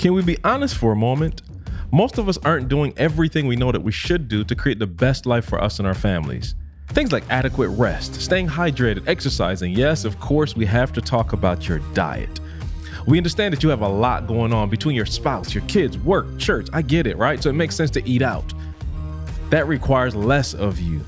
[0.00, 1.42] Can we be honest for a moment?
[1.92, 4.86] Most of us aren't doing everything we know that we should do to create the
[4.86, 6.54] best life for us and our families.
[6.88, 9.74] Things like adequate rest, staying hydrated, exercising.
[9.74, 12.40] Yes, of course, we have to talk about your diet.
[13.06, 16.38] We understand that you have a lot going on between your spouse, your kids, work,
[16.38, 16.68] church.
[16.72, 17.42] I get it, right?
[17.42, 18.54] So it makes sense to eat out.
[19.50, 21.04] That requires less of you.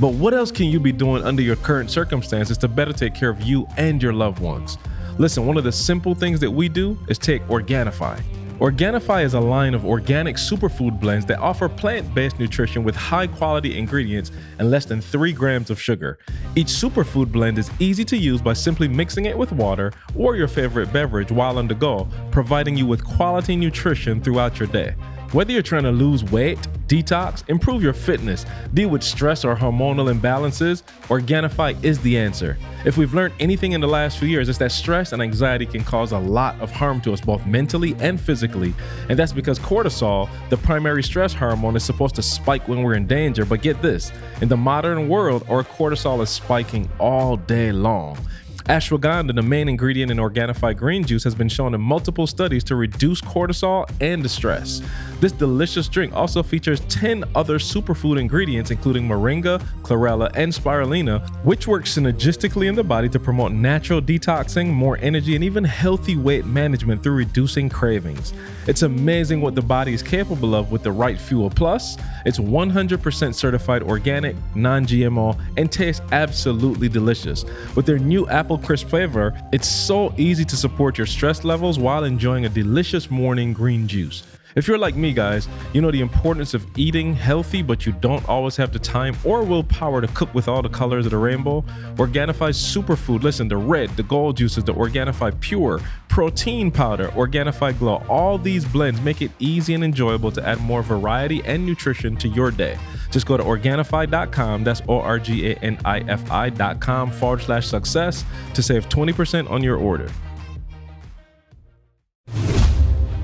[0.00, 3.30] But what else can you be doing under your current circumstances to better take care
[3.30, 4.78] of you and your loved ones?
[5.18, 8.22] Listen, one of the simple things that we do is take Organifi.
[8.58, 13.26] Organifi is a line of organic superfood blends that offer plant based nutrition with high
[13.26, 16.18] quality ingredients and less than 3 grams of sugar.
[16.54, 20.48] Each superfood blend is easy to use by simply mixing it with water or your
[20.48, 24.94] favorite beverage while on the go, providing you with quality nutrition throughout your day.
[25.32, 30.12] Whether you're trying to lose weight, detox, improve your fitness, deal with stress or hormonal
[30.12, 32.58] imbalances, Organifi is the answer.
[32.84, 35.84] If we've learned anything in the last few years, it's that stress and anxiety can
[35.84, 38.74] cause a lot of harm to us, both mentally and physically.
[39.08, 43.06] And that's because cortisol, the primary stress hormone, is supposed to spike when we're in
[43.06, 43.46] danger.
[43.46, 48.18] But get this in the modern world, our cortisol is spiking all day long.
[48.66, 52.76] Ashwagandha, the main ingredient in Organifi green juice, has been shown in multiple studies to
[52.76, 54.80] reduce cortisol and the stress.
[55.20, 61.66] This delicious drink also features 10 other superfood ingredients, including moringa, chlorella, and spirulina, which
[61.66, 66.44] work synergistically in the body to promote natural detoxing, more energy, and even healthy weight
[66.44, 68.32] management through reducing cravings.
[68.66, 71.50] It's amazing what the body is capable of with the right fuel.
[71.50, 77.44] Plus, it's 100% certified organic, non GMO, and tastes absolutely delicious.
[77.74, 82.04] With their new apple crisp flavor, it's so easy to support your stress levels while
[82.04, 84.22] enjoying a delicious morning green juice.
[84.54, 88.28] If you're like me, guys, you know the importance of eating healthy, but you don't
[88.28, 91.64] always have the time or willpower to cook with all the colors of the rainbow.
[91.96, 98.04] Organifi's superfood, listen, the red, the gold juices, the Organifi Pure, protein powder, Organifi Glow,
[98.10, 102.28] all these blends make it easy and enjoyable to add more variety and nutrition to
[102.28, 102.76] your day.
[103.12, 107.66] Just go to Organifi.com, that's O R G A N I F I.com forward slash
[107.68, 108.24] success
[108.54, 110.10] to save 20% on your order.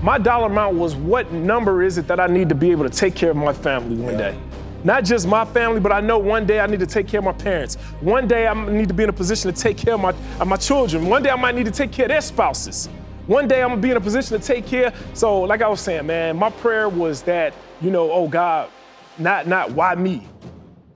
[0.02, 2.90] My dollar amount was what number is it that I need to be able to
[2.96, 4.30] take care of my family one Yeah.
[4.32, 4.38] day?
[4.84, 7.24] Not just my family, but I know one day I need to take care of
[7.24, 7.74] my parents.
[8.00, 10.46] One day I need to be in a position to take care of my, of
[10.46, 11.06] my children.
[11.06, 12.88] One day I might need to take care of their spouses.
[13.26, 14.92] One day I'm gonna be in a position to take care.
[15.14, 18.70] So, like I was saying, man, my prayer was that, you know, oh God,
[19.18, 20.26] not not why me,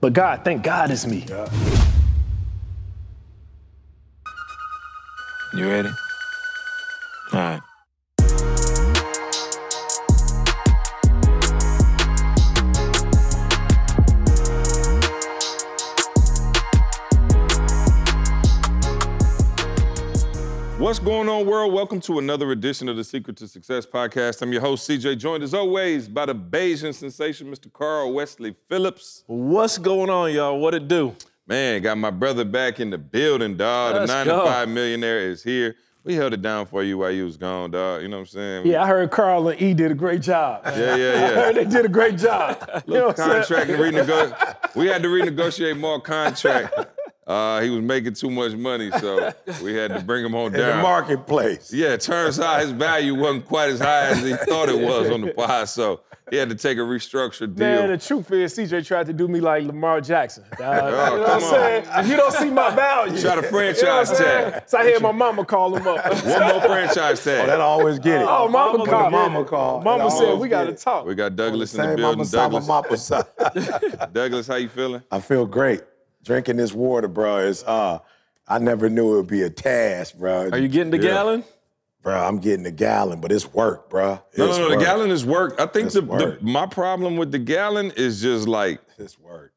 [0.01, 1.25] but God, thank God it's me.
[5.55, 5.89] You ready?
[7.33, 7.61] All right.
[20.83, 21.73] What's going on, world?
[21.73, 24.41] Welcome to another edition of the Secret to Success podcast.
[24.41, 27.71] I'm your host, CJ, joined as always by the Bayesian sensation, Mr.
[27.71, 29.23] Carl Wesley Phillips.
[29.27, 30.59] What's going on, y'all?
[30.59, 31.15] What it do?
[31.47, 33.95] Man, got my brother back in the building, dog.
[33.95, 34.43] Let's the nine go.
[34.43, 35.77] to five millionaire is here.
[36.03, 38.01] We held it down for you while you was gone, dog.
[38.01, 38.67] You know what I'm saying?
[38.67, 40.63] Yeah, I heard Carl and E did a great job.
[40.65, 41.27] yeah, yeah, I yeah.
[41.29, 42.57] heard they did a great job.
[42.85, 43.29] You know Little I'm saying?
[43.29, 44.75] contract and renegotiate.
[44.75, 46.73] we had to renegotiate more contract.
[47.25, 49.31] Uh, he was making too much money, so
[49.63, 50.77] we had to bring him on In down.
[50.77, 51.71] the marketplace.
[51.73, 55.21] Yeah, turns out his value wasn't quite as high as he thought it was on
[55.21, 57.65] the pod, so he had to take a restructured deal.
[57.67, 60.43] Man, the truth is, CJ tried to do me like Lamar Jackson.
[60.57, 60.75] dog.
[60.75, 61.85] you know what I'm saying?
[61.95, 64.63] If you don't see my value, Try to you know franchise I'm tag.
[64.65, 66.05] So I had my mama call him up.
[66.25, 67.43] One more franchise tag.
[67.43, 68.27] Oh, that always get it.
[68.27, 69.11] Oh, mama When called.
[69.13, 69.81] Mama call.
[69.81, 71.05] Mama said we got to talk.
[71.05, 72.27] we got Douglas in the building.
[72.67, 73.11] mama Douglas.
[74.11, 75.03] Douglas, how you feeling?
[75.11, 75.81] I feel great.
[76.23, 77.99] Drinking this water, bro, is uh
[78.47, 80.49] I never knew it would be a task, bro.
[80.51, 81.13] Are you getting the Yeah.
[81.13, 81.43] gallon?
[82.01, 84.19] bro, I'm getting the gallon, but it's work, bro.
[84.37, 84.69] No, It's no, no.
[84.71, 84.85] The work.
[84.85, 85.55] gallon is work.
[85.59, 89.53] I think It's the, the my problem with the gallon is just like It's work.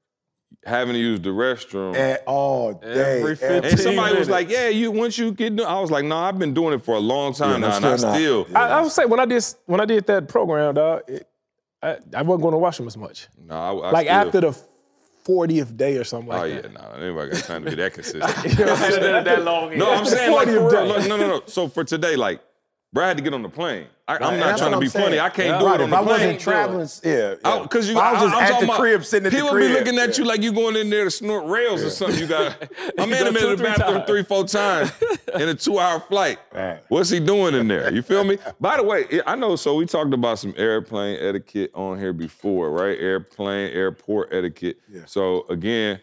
[0.64, 1.96] having to use the restroom.
[1.96, 3.18] At all day.
[3.20, 5.90] Every every 15 and somebody was like, "Yeah, you once you get," done-" I was
[5.90, 7.96] like, "No, I've been doing it for a long time Yeah, now, I'm and I
[7.96, 8.16] still not.
[8.16, 8.60] still." Yeah.
[8.62, 11.26] I, I would say when I did when I did that program, dog, it,
[11.82, 13.26] I, I wasn't going to wash them as much.
[13.44, 14.58] No, I, I like still, after the
[15.26, 16.72] 40th day or something like Oh yeah, that.
[16.72, 18.22] no, anybody got time to be that consistent.
[18.56, 19.76] that long.
[19.76, 21.08] No, I'm saying like 40th for real.
[21.08, 21.42] no, no, no.
[21.46, 22.40] So for today, like,
[22.92, 23.86] bro, I had to get on the plane.
[24.08, 25.04] I, I'm not trying to be saying.
[25.04, 25.18] funny.
[25.18, 26.08] I can't do Right, it on if the I plane.
[26.08, 27.34] wasn't traveling, yeah.
[27.44, 27.62] Oh, yeah.
[27.64, 29.52] Because you, I was just I'm at talking the about- crib, sitting at the people
[29.58, 30.14] be looking at yeah.
[30.18, 32.20] you like you going in there to snort rails or something.
[32.20, 32.70] You got.
[32.96, 34.06] My man go have been two, in the bathroom times.
[34.06, 34.92] three, four times
[35.34, 36.38] in a two-hour flight.
[36.54, 36.78] Right.
[36.88, 37.92] What's he doing in there?
[37.92, 38.38] You feel me?
[38.60, 39.56] By the way, I know.
[39.56, 42.96] So we talked about some airplane etiquette on here before, right?
[42.96, 44.78] Airplane, airport etiquette.
[44.88, 45.00] Yeah.
[45.06, 46.00] So again,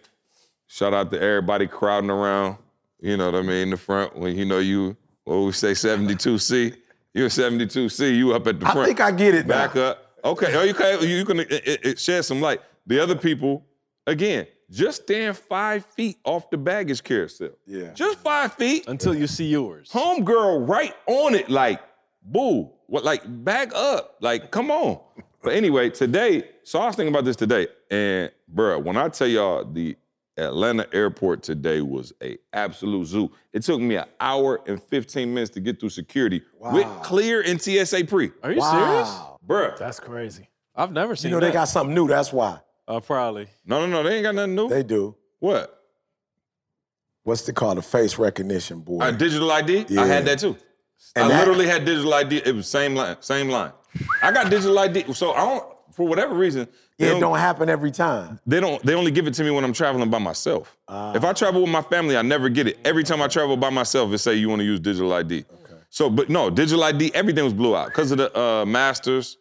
[0.68, 2.58] shout out to everybody crowding around.
[3.00, 3.58] You know what I mean?
[3.64, 4.98] In the front when you know you.
[5.26, 6.76] What we say, 72C.
[7.14, 8.18] You're 72C.
[8.18, 8.80] You up at the front.
[8.80, 9.82] I think I get it Back now.
[9.82, 10.06] up.
[10.26, 10.56] Okay.
[10.56, 12.62] Oh, you can you, you can it, it- it shed some light.
[12.88, 13.66] The other people,
[14.08, 17.50] again, just stand five feet off the baggage carousel.
[17.66, 17.94] Yeah.
[17.94, 18.88] Just five feet.
[18.88, 19.90] Until you see yours.
[19.92, 21.82] Homegirl right on it, like,
[22.24, 22.70] boo.
[22.88, 24.16] What like back up?
[24.22, 25.00] Like, come on.
[25.42, 27.68] But anyway, today, so I was thinking about this today.
[27.92, 29.96] And bruh, when I tell y'all the
[30.38, 33.32] Atlanta airport today was a absolute zoo.
[33.52, 37.62] It took me an hour and 15 minutes to get through security with clear and
[37.62, 38.32] TSA pre.
[38.42, 39.08] Are you serious?
[39.10, 39.40] Wow.
[39.48, 39.78] Bruh.
[39.78, 40.50] That's crazy.
[40.76, 42.60] I've never seen You know, they got something new, that's why.
[42.88, 43.48] uh, probably.
[43.66, 44.70] No, no, no, they ain't got nothing new.
[44.70, 45.16] They do.
[45.40, 45.80] what?
[47.24, 47.78] What's it called?
[47.78, 49.00] The face recognition boy.
[49.00, 49.86] Uh, digital ID?
[49.98, 50.58] I had that too.
[51.16, 52.38] And I that- literally had digital ID.
[52.46, 53.72] It was same line, same line.
[54.22, 55.14] I got digital ID.
[55.14, 56.68] So I don't, for whatever reason,
[56.98, 58.40] they it don't, happen every time.
[58.46, 60.78] they don't they only give it to me when I'm traveling by myself.
[60.88, 61.14] Ah.
[61.16, 62.78] if I travel with my family, I never get it.
[62.86, 65.46] Every time I travel by myself, it say you want to use digital ID.
[65.64, 65.74] Okay.
[65.90, 69.38] So, but no, digital ID, everything was blue out because of the uh, Masters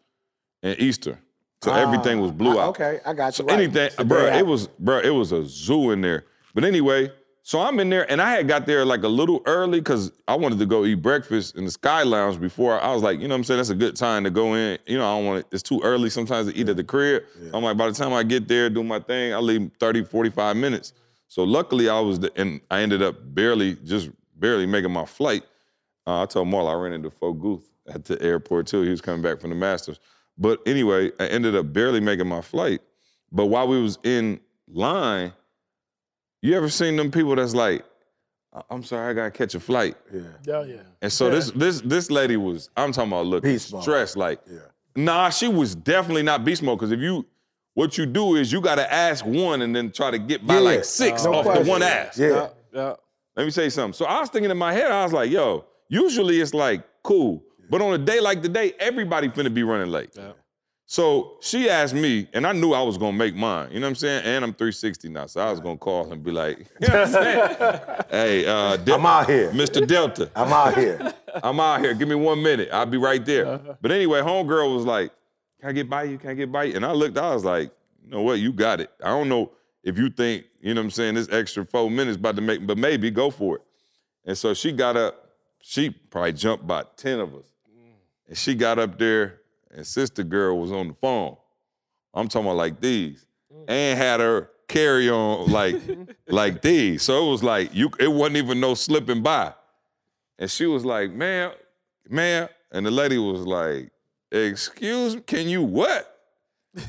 [0.63, 1.19] and Easter.
[1.63, 2.69] So everything was blue Ah, out.
[2.71, 3.33] Okay, I got you.
[3.33, 3.55] So right.
[3.61, 6.25] anything, the bro, it was, bro, it was a zoo in there.
[6.55, 9.81] But anyway, so I'm in there, and I had got there like a little early
[9.81, 12.81] because I wanted to go eat breakfast in the Sky Lounge before.
[12.81, 13.59] I was like, you know what I'm saying?
[13.59, 14.79] That's a good time to go in.
[14.87, 17.25] You know, I don't want it, it's too early sometimes to eat at the crib.
[17.53, 20.57] I'm like, by the time I get there, do my thing, I leave 30, 45
[20.57, 20.93] minutes.
[21.27, 25.43] So luckily I was, the, and I ended up barely, just barely making my flight.
[26.07, 28.83] Uh, I told Marl I ran into Foguth at the airport too.
[28.83, 29.99] He was coming back from the Masters.
[30.39, 32.83] But anyway, I ended up barely making my flight.
[33.31, 35.33] But while we was in line,
[36.43, 37.85] you ever seen them people that's like,
[38.53, 39.97] "I- I'm sorry, I gotta catch a flight.
[40.13, 40.77] Yeah, Hell yeah.
[41.01, 43.83] And so this this this lady was, I'm talking about looking Beast mode.
[43.83, 44.17] stressed.
[44.17, 44.59] Like, Yeah.
[44.97, 46.79] nah, she was definitely not beast mode.
[46.79, 47.25] Because if you,
[47.75, 50.61] what you do is you gotta ask one and then try to get by Yeah.
[50.61, 51.65] like six No off question.
[51.65, 52.19] the one ask.
[52.19, 52.49] Yeah.
[52.73, 52.95] Yeah.
[53.37, 53.95] Let me say something.
[53.95, 57.43] So I was thinking in my head, I was like, yo, usually it's like cool.
[57.71, 60.15] But on a day like today, everybody finna be running late.
[60.93, 63.71] So she asked me, and I knew I was gonna make mine.
[63.73, 64.25] You know what I'm saying?
[64.27, 67.07] And I'm 360 now, so I was gonna call and be like, you know what
[67.07, 68.05] I'm saying?
[68.11, 69.51] hey, uh, Del- I'm out here.
[69.53, 69.89] Mr.
[69.89, 71.15] Delta, I'm out here.
[71.43, 71.95] I'm out here.
[71.95, 72.69] Give me one minute.
[72.71, 73.59] I'll be right there.
[73.81, 75.13] But anyway, homegirl was like,
[75.61, 76.19] Can I get by you?
[76.19, 76.77] Can I get by you?
[76.77, 77.73] And I looked, I was like,
[78.05, 78.91] you know what, you got it.
[79.03, 79.53] I don't know
[79.83, 82.67] if you think, you know what I'm saying, this extra four minutes about to make,
[82.67, 83.63] but maybe go for it.
[84.27, 85.31] And so she got up,
[85.63, 87.47] she probably jumped by 10 of us.
[88.29, 89.39] And she got up there,
[89.73, 91.37] and sister girl was on the phone.
[92.15, 93.25] I'm talking about like these.
[93.53, 93.65] Mm.
[93.69, 95.77] And had her carry on like
[96.29, 97.03] like these.
[97.03, 99.55] So it was like you it wasn't even no slipping by.
[100.39, 101.53] And she was like, man,
[102.09, 102.49] man.
[102.73, 103.91] And the lady was like,
[104.31, 106.09] excuse me, can you what?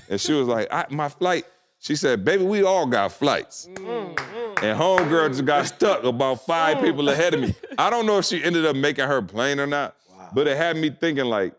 [0.09, 1.45] And she was like, I, my flight.
[1.77, 3.67] She said, baby, we all got flights.
[3.73, 4.63] Mm, mm.
[4.63, 7.53] And homegirl just got stuck about five people ahead of me.
[7.77, 9.97] I don't know if she ended up making her plane or not,
[10.33, 11.53] but it had me thinking like,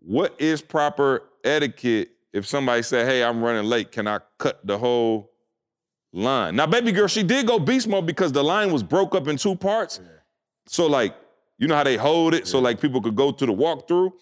[0.00, 4.78] what is proper etiquette if somebody said, hey, I'm running late, can I cut the
[4.78, 5.30] whole
[6.12, 6.56] line?
[6.56, 9.36] Now, baby girl, she did go beast mode because the line was broke up in
[9.36, 10.00] two parts.
[10.66, 11.14] So like,
[11.58, 14.12] you know how they hold it so like people could go to the walkthrough?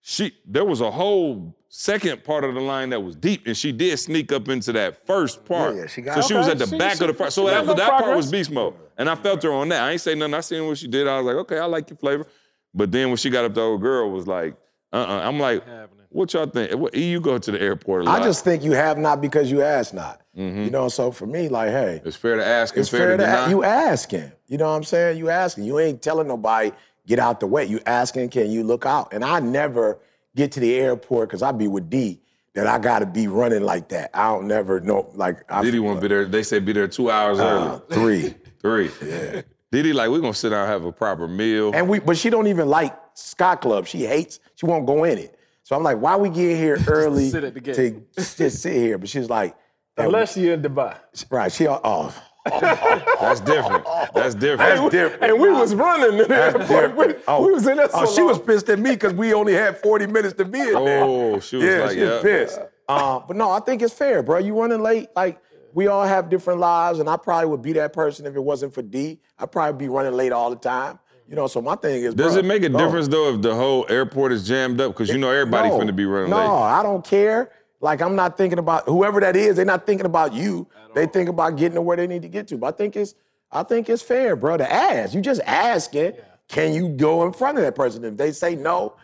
[0.00, 3.72] She there was a whole second part of the line that was deep, and she
[3.72, 5.76] did sneak up into that first part.
[5.76, 7.32] yeah, she got- so she was at the she- back she- of the front.
[7.32, 8.74] So she that, that part was beast mode.
[8.96, 9.82] And I felt her on that.
[9.82, 10.34] I ain't say nothing.
[10.34, 11.06] I seen what she did.
[11.06, 12.26] I was like, okay, I like your flavor.
[12.74, 14.56] But then when she got up, the old girl was like,
[14.92, 15.22] uh-uh.
[15.24, 15.64] I'm like,
[16.10, 16.72] what y'all think?
[16.74, 18.22] What, you go to the airport a lot.
[18.22, 20.22] I just think you have not because you ask not.
[20.34, 23.16] You know, so for me, like, hey, it's fair to ask it's fair, fair to
[23.16, 23.46] to deny.
[23.46, 24.30] a- you asking.
[24.46, 25.18] You know what I'm saying?
[25.18, 25.64] You asking.
[25.64, 26.70] You ain't telling nobody
[27.08, 27.64] get out the way.
[27.64, 29.12] You asking, can you look out?
[29.12, 29.98] And I never
[30.36, 32.20] get to the airport because I be with D
[32.54, 34.10] that I got to be running like that.
[34.14, 35.10] I don't never know.
[35.14, 36.24] Like I Didi won't be there.
[36.24, 37.94] They say be there two hours uh, early.
[37.94, 38.34] three.
[38.60, 38.90] Three.
[39.04, 39.42] Yeah.
[39.70, 41.70] Didi like, we're gonna sit down and have a proper meal.
[41.74, 43.86] And we, but she don't even like Sky Club.
[43.86, 44.40] She hates.
[44.54, 45.38] She won't go in it.
[45.62, 47.76] So I'm like, why we get here early sit at the gate.
[47.76, 48.02] to
[48.36, 48.98] just sit here?
[48.98, 49.56] But she's like,
[49.96, 50.96] Unless you're in Dubai.
[51.28, 51.50] right?
[51.50, 52.14] She oh,
[52.46, 53.84] That's different.
[54.14, 54.58] That's different.
[54.58, 55.24] That's different.
[55.24, 56.96] And we was running in the airport.
[56.96, 59.34] We, Oh, we was in there so oh, she was pissed at me because we
[59.34, 61.02] only had 40 minutes to be in there.
[61.02, 62.22] Oh, she was yeah, like, she was yeah.
[62.22, 62.60] pissed.
[62.88, 64.38] Uh, but no, I think it's fair, bro.
[64.38, 65.40] You running late, like
[65.74, 68.72] we all have different lives, and I probably would be that person if it wasn't
[68.72, 69.20] for D.
[69.38, 70.98] I'd probably be running late all the time.
[71.28, 72.78] You know, so my thing is, Does bro, it make a no.
[72.78, 74.92] difference though if the whole airport is jammed up?
[74.92, 76.46] Because you know everybody's no, finna be running no, late.
[76.46, 77.50] No, I don't care.
[77.80, 79.56] Like I'm not thinking about whoever that is.
[79.56, 80.66] They're not thinking about you.
[80.94, 82.56] They think about getting to where they need to get to.
[82.56, 83.14] But I think it's,
[83.52, 85.14] I think it's fair, bro, to ask.
[85.14, 86.14] You just asking,
[86.48, 88.04] can you go in front of that person?
[88.04, 88.96] If they say no,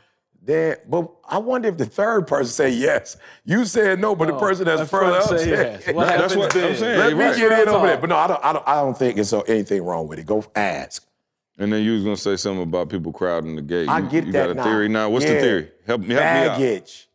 [0.42, 0.76] then.
[0.88, 3.18] But I wonder if the third person say yes.
[3.44, 5.94] You said no, but the person that's that further up say said yes.
[5.94, 6.06] What.
[6.18, 6.98] That's what happens I'm saying.
[6.98, 7.36] Let me right.
[7.36, 7.98] get in over Real there.
[7.98, 8.68] But no, I don't, I don't.
[8.68, 10.26] I don't think it's anything wrong with it.
[10.26, 11.06] Go ask.
[11.58, 13.88] And then you was gonna say something about people crowding the gate.
[13.88, 14.64] I You- get you that got a now.
[14.64, 15.08] theory now?
[15.08, 15.70] What's the theory?
[15.86, 16.58] Help me, help me out.
[16.58, 17.08] baggage.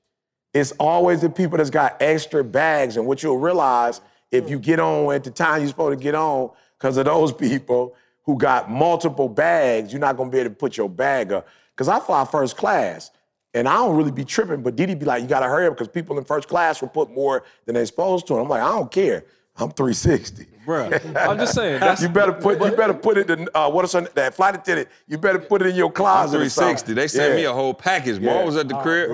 [0.54, 4.80] It's always the people that's got extra bags, and what you'll realize if you get
[4.80, 8.70] on at the time you're supposed to get on, because of those people who got
[8.72, 11.48] multiple bags, you're not gonna be able to put your bag up.
[11.76, 13.12] Because I fly first class,
[13.54, 15.88] and I don't really be tripping, but Didi be like, you gotta hurry up because
[15.88, 18.34] people in first class will put more than they're supposed to.
[18.36, 19.26] And I'm like, I don't care.
[19.58, 20.48] I'm 360.
[20.70, 21.80] Bruh, I'm just saying.
[21.86, 24.54] That's, You better put you better put it in uh, what is her, that flight
[24.56, 24.88] attendant.
[25.08, 26.38] You better put it in your closet.
[26.38, 26.94] 360.
[26.94, 28.22] They sent me a whole package.
[28.22, 28.40] Bro, Yeah.
[28.42, 29.10] I was at the crib.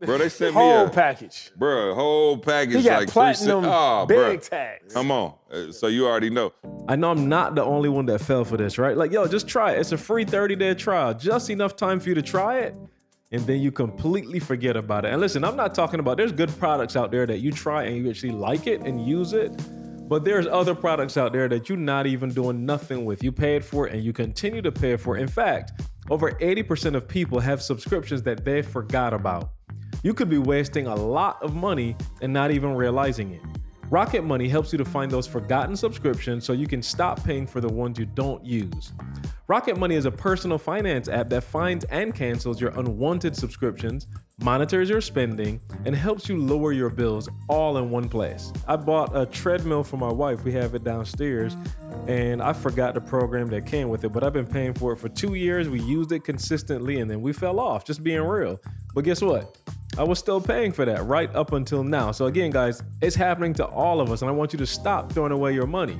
[0.00, 1.50] Bro, they sent me Whole a package.
[1.56, 3.68] bro, whole package He got like platinum 360.
[3.74, 4.36] Oh, big bro.
[4.58, 4.94] tags.
[4.94, 5.34] Come on.
[5.52, 6.52] Uh, So you already know.
[6.86, 8.96] I know I'm not the only one that fell for this, right?
[8.96, 9.80] Like, yo, just try it.
[9.80, 12.76] It's a free 30 day trial, just enough time for you to try it,
[13.32, 15.10] and then you completely forget about it.
[15.12, 17.96] And listen, I'm not talking about there's good products out there that you try and
[17.96, 19.50] you actually like it and use it,
[20.08, 23.22] but there's other products out there that you're not even doing nothing with.
[23.22, 25.20] You paid for it and you continue to pay for it.
[25.20, 29.50] In fact, over 80% of people have subscriptions that they forgot about.
[30.02, 33.42] You could be wasting a lot of money and not even realizing it.
[33.90, 37.62] Rocket Money helps you to find those forgotten subscriptions so you can stop paying for
[37.62, 38.92] the ones you don't use.
[39.46, 44.06] Rocket Money is a personal finance app that finds and cancels your unwanted subscriptions,
[44.40, 48.52] monitors your spending, and helps you lower your bills all in one place.
[48.66, 50.44] I bought a treadmill for my wife.
[50.44, 51.56] We have it downstairs,
[52.06, 54.96] and I forgot the program that came with it, but I've been paying for it
[54.96, 55.70] for two years.
[55.70, 58.60] We used it consistently, and then we fell off, just being real.
[58.94, 59.56] But guess what?
[59.98, 62.12] I was still paying for that right up until now.
[62.12, 65.12] So, again, guys, it's happening to all of us, and I want you to stop
[65.12, 65.98] throwing away your money.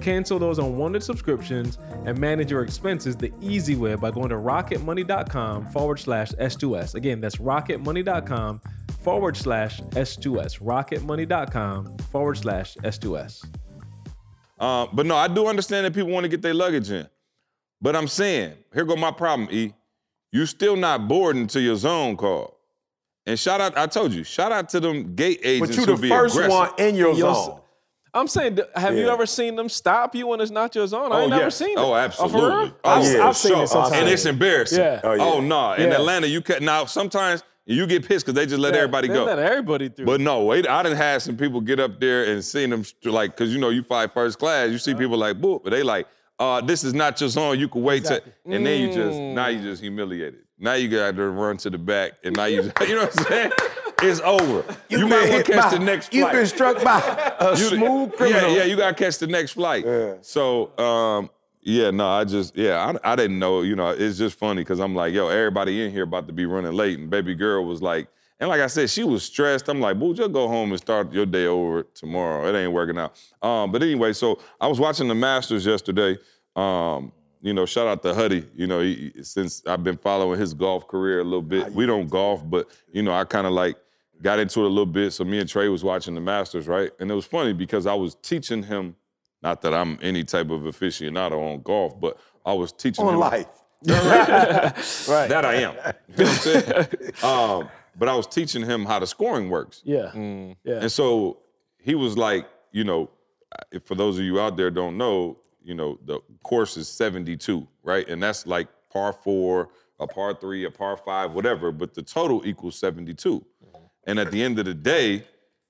[0.00, 5.68] Cancel those unwanted subscriptions and manage your expenses the easy way by going to rocketmoney.com
[5.70, 6.94] forward slash S2S.
[6.94, 8.60] Again, that's rocketmoney.com
[9.02, 10.60] forward slash S2S.
[10.60, 13.44] Rocketmoney.com forward slash S2S.
[14.58, 17.08] Uh, but no, I do understand that people want to get their luggage in.
[17.80, 19.72] But I'm saying, here go my problem, E.
[20.30, 22.61] You still not boarding to your zone call.
[23.26, 25.96] And shout out, I told you, shout out to them gate agents But you who
[25.96, 26.50] the be first aggressive.
[26.52, 27.60] one in your Yo, zone.
[28.14, 31.12] I'm saying, th- have you ever seen them stop you when it's not your zone?
[31.12, 31.56] I Oh, never yes.
[31.56, 31.78] seen it.
[31.78, 32.40] Oh, for absolutely.
[32.42, 32.76] real?
[32.84, 33.62] Oh, I've- yeah, I've seen sure.
[33.62, 33.94] it sometimes.
[33.94, 34.78] And it's embarrassing.
[34.80, 35.00] Yeah.
[35.04, 35.46] Oh, Oh, yeah.
[35.48, 35.72] no.
[35.74, 35.94] In Yeah.
[35.96, 39.14] Atlanta, you can now sometimes you get pissed because they just let Yeah, everybody They
[39.14, 39.24] go.
[39.24, 40.04] let everybody through.
[40.04, 43.34] But no, wait, I didn't have some people get up there and seen them like,
[43.36, 46.06] cause you know you fight first class, you see people like, boop, but they like,
[46.38, 47.58] uh, this is not your zone.
[47.58, 50.40] You can wait to, and then you just now you just humiliated.
[50.62, 53.24] Now you got to run to the back, and now you, you know what I'm
[53.26, 53.52] saying?
[54.00, 54.64] It's over.
[54.88, 57.00] You, might been want to catch by- the next You've been struck by
[57.40, 58.50] a You- smooth criminal.
[58.52, 59.84] Yeah, yeah, you gotta catch the next flight.
[59.84, 60.14] Yeah.
[60.22, 61.30] So, um,
[61.62, 63.62] yeah, no, I just, yeah, I, I didn't know.
[63.62, 66.46] You know, it's just funny because I'm like, yo, everybody in here about to be
[66.46, 68.06] running late, and baby girl was like,
[68.38, 69.68] and like I said, she was stressed.
[69.68, 72.48] I'm like, boo, just go home and start your day over tomorrow.
[72.48, 73.14] It ain't working out.
[73.40, 76.18] Um, but anyway, so I was watching the Masters yesterday.
[76.56, 78.46] Um, you know, shout out to Huddy.
[78.54, 81.72] You know, he, since I've been following his golf career a little bit.
[81.72, 83.76] We don't golf, but you know, I kind of like
[84.22, 85.10] got into it a little bit.
[85.12, 86.90] So me and Trey was watching the Masters, right?
[87.00, 88.94] And it was funny because I was teaching him,
[89.42, 93.14] not that I'm any type of aficionado on golf, but I was teaching him On
[93.14, 93.46] him life.
[95.08, 95.28] Right.
[95.28, 95.74] that I am.
[95.74, 96.86] You know what I'm saying?
[97.24, 97.68] um,
[97.98, 99.82] but I was teaching him how the scoring works.
[99.84, 100.12] yeah.
[100.14, 100.56] Mm.
[100.62, 100.78] Yeah.
[100.82, 101.38] And so
[101.78, 103.10] he was like, you know,
[103.72, 107.66] if for those of you out there don't know, you know, the course is 72,
[107.82, 108.08] right?
[108.08, 112.46] And that's like par four, a par three, a par five, whatever, but the total
[112.46, 113.38] equals 72.
[113.38, 113.76] Mm-hmm.
[114.06, 115.24] And at the end of the day,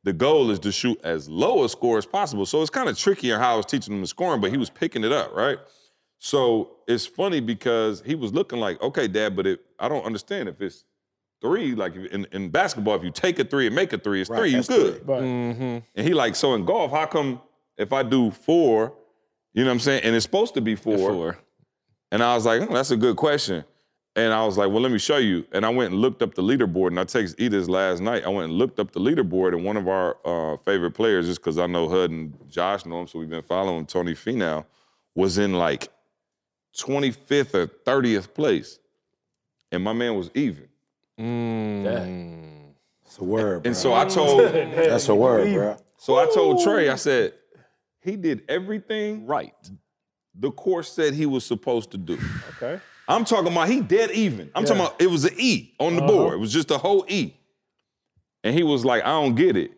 [0.04, 2.44] the goal is to shoot as low a score as possible.
[2.46, 4.56] So it's kind of tricky on how I was teaching him the scoring, but he
[4.56, 5.58] was picking it up, right?
[6.18, 10.48] So it's funny because he was looking like, okay, dad, but it, I don't understand
[10.48, 10.84] if it's
[11.40, 14.30] three, like in, in basketball, if you take a three and make a three, it's
[14.30, 15.04] Right, three, you that's good.
[15.04, 15.14] three.
[15.14, 15.22] Right.
[15.22, 15.78] Mm-hmm.
[15.94, 17.40] And he like, so in golf, how come
[17.76, 18.94] if I do four,
[19.54, 21.38] you know what I'm saying, and it's supposed to be four, Four.
[22.10, 23.64] and I was like, oh, that's a good question.
[24.14, 25.46] And I was like, well, let me show you.
[25.52, 28.24] And I went and looked up the leaderboard, and I texted Edith last night.
[28.24, 31.40] I went and looked up the leaderboard, and one of our uh, favorite players, just
[31.40, 34.66] because I know Hud and Josh know him, so we've been following Tony Finau,
[35.14, 35.88] was in like
[36.76, 38.78] 25th or 30th place.
[39.70, 40.68] And my man was even.
[43.06, 43.68] It's a word, bro.
[43.68, 45.76] And so I told That's a word, bro.
[45.96, 47.32] so I told Trey, I said,
[48.02, 49.54] he did everything right.
[50.34, 52.18] the course said he was supposed to do.
[52.56, 52.80] Okay.
[53.08, 54.50] I'm talking about he dead even.
[54.54, 56.12] I'm talking about it was an E on the uh-huh.
[56.12, 56.34] board.
[56.34, 57.34] It was just a whole E.
[58.44, 59.72] And he was like, I don't get it.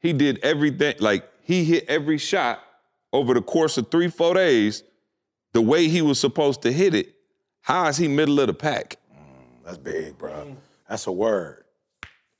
[0.00, 2.62] He did everything, like he hit every shot
[3.12, 4.82] over the course of three, four days,
[5.52, 7.14] the way he was supposed to hit it.
[7.62, 8.96] How is he middle of the pack?
[9.12, 10.56] Mm, that's big, bro.
[10.88, 11.64] That's a word.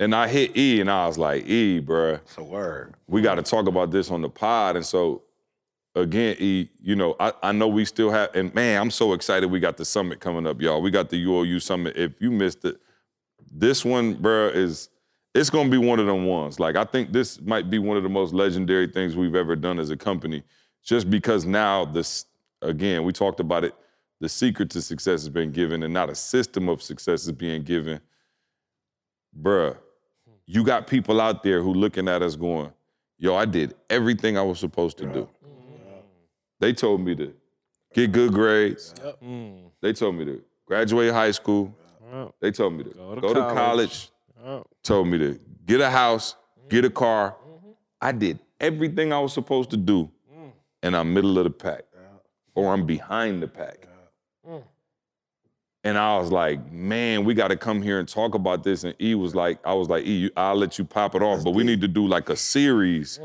[0.00, 2.94] And I hit E and I was like, E, bruh, That's a word.
[3.08, 4.76] we got to talk about this on the pod.
[4.76, 5.22] And so
[5.94, 9.50] again, E, you know, I, I know we still have, and man, I'm so excited
[9.50, 10.80] we got the summit coming up, y'all.
[10.80, 11.96] We got the UOU summit.
[11.96, 12.76] If you missed it,
[13.50, 14.88] this one, bruh, is
[15.34, 16.60] it's gonna be one of them ones.
[16.60, 19.78] Like I think this might be one of the most legendary things we've ever done
[19.78, 20.42] as a company,
[20.84, 22.26] just because now this
[22.62, 23.74] again, we talked about it.
[24.20, 27.62] The secret to success has been given, and not a system of success is being
[27.62, 28.00] given.
[29.40, 29.76] Bruh,
[30.50, 32.72] you got people out there who looking at us going,
[33.18, 35.28] yo, I did everything I was supposed to do.
[35.44, 36.00] Mm.
[36.58, 37.34] They told me to
[37.92, 38.94] get good grades.
[39.22, 39.70] Mm.
[39.82, 41.76] They told me to graduate high school.
[42.40, 42.90] They told me to
[43.20, 44.10] go to, college.
[44.82, 46.34] Told me to get a house,
[46.70, 47.36] get a car.
[47.46, 47.70] Mm-hmm.
[48.00, 50.50] I did everything I was supposed to do, mm.
[50.82, 51.82] and I'm middle of the pack,
[52.54, 53.86] or I'm behind the pack.
[55.88, 58.84] And I was like, man, we got to come here and talk about this.
[58.84, 61.42] And E was like, I was like, E, you- I'll let you pop it off,
[61.42, 63.18] but we need to do like a series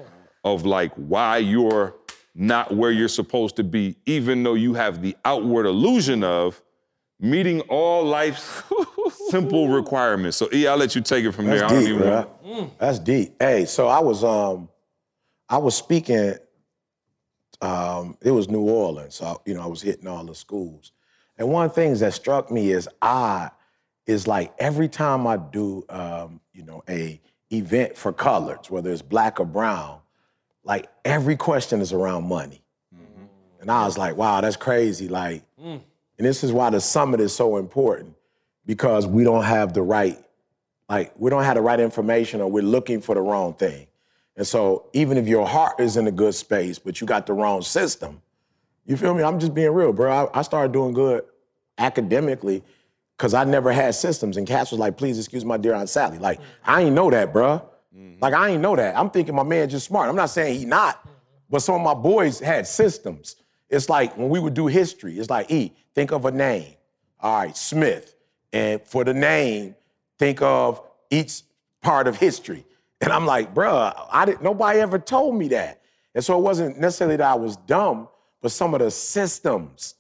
[0.46, 1.93] of like why you're
[2.36, 6.62] not where you're supposed to be, even though you have the outward illusion of
[7.20, 8.63] meeting all life's
[9.29, 10.38] simple requirements.
[10.38, 11.60] So E, I'll let you take it from there.
[11.60, 12.32] That's I don't deep, even bro.
[12.43, 13.36] want- That's deep.
[13.41, 14.70] Hey, so I was um,
[15.50, 16.36] I was speaking.
[17.62, 20.91] Um, it was New Orleans, so you know I was hitting all the schools,
[21.37, 23.51] and one of the things that struck me is odd
[24.05, 27.19] is like every time I do um, you know a
[27.51, 29.99] event for coloreds, whether it's black or brown,
[30.63, 32.63] like every question is around money,
[33.61, 35.07] and I was like, wow, that's crazy.
[35.07, 35.43] Like,
[36.17, 38.15] and this is why the summit is so important
[38.65, 40.23] because we don't have the right
[40.89, 43.87] like we don't have the right information or we're looking for the wrong thing.
[44.35, 47.33] And so even if your heart is in a good space, but you got the
[47.33, 48.21] wrong system,
[48.85, 49.23] you feel me?
[49.23, 50.11] I'm just being real, bro.
[50.11, 51.23] I, I started doing good
[51.77, 52.63] academically
[53.17, 54.37] because I never had systems.
[54.37, 56.17] And Cass was like, please excuse my dear Aunt Sally.
[56.17, 56.69] Like, mm-hmm.
[56.69, 57.67] I ain't know that, bro.
[57.95, 58.19] Mm-hmm.
[58.21, 58.97] Like, I ain't know that.
[58.97, 60.09] I'm thinking my man just smart.
[60.09, 61.11] I'm not saying he not, mm-hmm.
[61.49, 63.37] but some of my boys had systems.
[63.69, 66.75] It's like when we would do history, it's like, E, think of a name.
[67.19, 68.15] All right, Smith.
[68.51, 69.75] And for the name,
[70.19, 71.41] think of each
[71.81, 72.65] part of history.
[73.01, 75.81] And I'm like, bruh, I didn't, nobody ever told me that.
[76.15, 78.08] And so it wasn't necessarily that I was dumb,
[78.43, 79.95] but some of the systems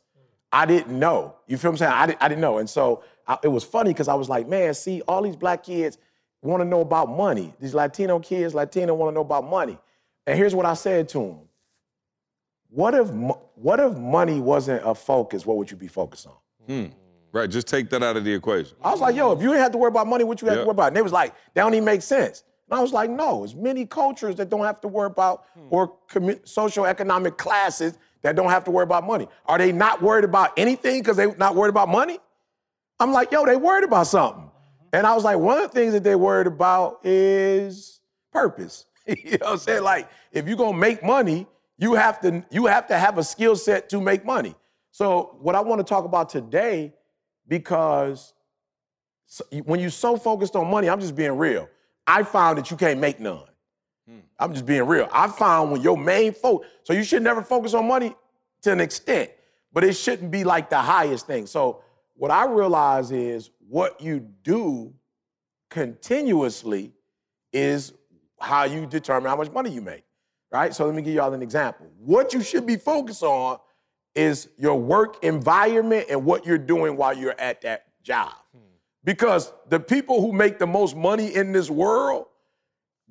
[0.51, 1.35] I didn't know.
[1.47, 1.91] You feel what I'm saying?
[1.93, 2.59] I, didn't, I didn't know.
[2.59, 5.63] And so I, it was funny because I was like, man, see, all these black
[5.63, 5.97] kids
[6.43, 7.55] want to know about money.
[7.59, 9.79] These Latino kids, Latino want to know about money.
[10.27, 11.39] And here's what I said to them.
[12.69, 13.09] What if,
[13.55, 15.43] what if money wasn't a focus?
[15.43, 16.33] What would you be focused on?
[16.67, 16.91] Hmm.
[17.31, 18.77] Right, just take that out of the equation.
[18.83, 20.57] I was like, yo, if you didn't have to worry about money, what you have
[20.57, 20.61] Yeah.
[20.61, 20.87] to worry about?
[20.89, 22.43] And they was like, that don't even make sense.
[22.69, 25.67] And I was like, no, there's many cultures that don't have to worry about, hmm.
[25.71, 29.27] or commu- social economic classes that don't have to worry about money.
[29.45, 32.19] Are they not worried about anything because they not worried about money?
[32.99, 34.49] I'm like, yo, they worried about something.
[34.93, 37.99] And I was like, one of the things that they worried about is
[38.31, 38.85] purpose.
[39.07, 39.83] you know what I'm saying?
[39.83, 43.55] Like, if you're gonna make money, you have to you have to have a skill
[43.55, 44.55] set to make money.
[44.91, 46.93] So what I want to talk about today,
[47.47, 48.33] because
[49.65, 51.67] when you're so focused on money, I'm just being real.
[52.05, 53.43] I found that you can't make none.
[54.39, 55.07] I'm just being real.
[55.11, 58.15] I found when your main focus, so you should never focus on money
[58.63, 59.31] to an extent,
[59.71, 61.45] but it shouldn't be like the highest thing.
[61.45, 61.81] So
[62.15, 64.93] what I realize is what you do
[65.69, 66.91] continuously
[67.51, 67.93] is
[68.39, 70.03] how you determine how much money you make,
[70.51, 70.73] right?
[70.73, 71.87] So let me give y'all an example.
[71.97, 73.57] What you should be focused on
[74.15, 78.33] is your work environment and what you're doing while you're at that job.
[78.53, 78.59] Hmm.
[79.03, 82.27] Because the people who make the most money in this world,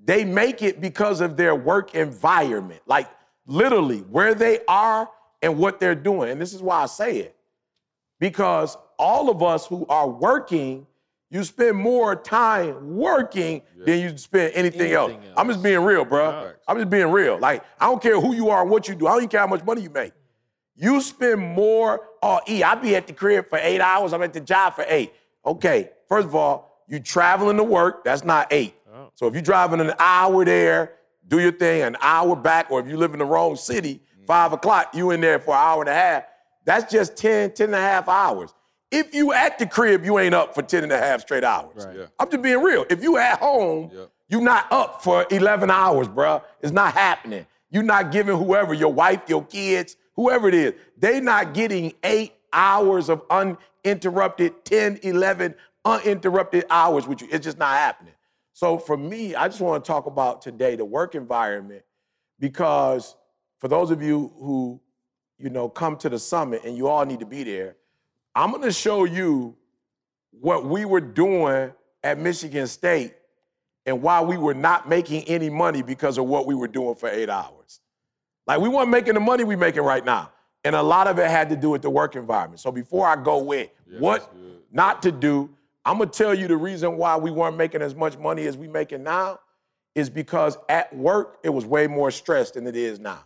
[0.05, 2.83] they make it because of their work environment.
[2.87, 3.09] Like
[3.47, 5.09] literally where they are
[5.41, 6.31] and what they're doing.
[6.31, 7.37] And this is why I say it.
[8.19, 10.87] Because all of us who are working,
[11.31, 15.13] you spend more time working than you spend anything, else.
[15.13, 16.53] Anything I'm just being real, bro.
[16.69, 17.39] I'm just being real.
[17.39, 19.07] Like, I don't care who you are and what you do.
[19.07, 20.13] I don't even care how much money you make.
[20.75, 24.13] You spend more, oh, E, I be at the crib for eight hours.
[24.13, 25.13] I'm at the job for eight.
[25.45, 28.75] Okay, first of all, you traveling to work, that's not eight.
[29.15, 30.93] So if you're driving an hour there,
[31.29, 34.27] do your thing, an hour back, or if you live in the wrong city, mm-hmm.
[34.27, 36.25] five o'clock, you in there for an hour and a half,
[36.65, 38.53] that's just 10, 10 and a half hours.
[38.91, 41.87] If you at the crib, you ain't up for 10 and a half straight hours.
[41.95, 42.07] Yeah.
[42.19, 42.85] I'm just being real.
[42.91, 44.05] If you at home, Yeah.
[44.29, 46.43] you not up for 11 hours, bruh.
[46.61, 47.47] It's not happening.
[47.71, 52.35] you not giving whoever, your wife, your kids, whoever it is, they not getting eight
[52.53, 57.29] hours of uninterrupted, 10, 11 uninterrupted hours with you.
[57.33, 58.13] It's just not happening.
[58.53, 61.83] So for me, I just want to talk about today the work environment
[62.39, 63.17] because
[63.59, 64.81] for those of you who,
[65.39, 67.77] you know, come to the summit and you all need to be there,
[68.35, 69.57] I'm going to show you
[70.31, 73.15] what we were doing at Michigan State
[73.87, 77.09] and why we were not making any money because of what we were doing for
[77.09, 77.81] eight hours.
[78.47, 80.33] Like we weren't making the money we're making right now.
[80.65, 82.61] And a lot of it had to do with the work environment.
[82.61, 84.33] So before I go with what
[84.71, 85.51] not to do,
[85.85, 88.69] I'm gonna tell you the reason why we weren't making as much money as we
[88.69, 89.41] making now
[89.95, 93.25] is because at work it was way more stress than it is now.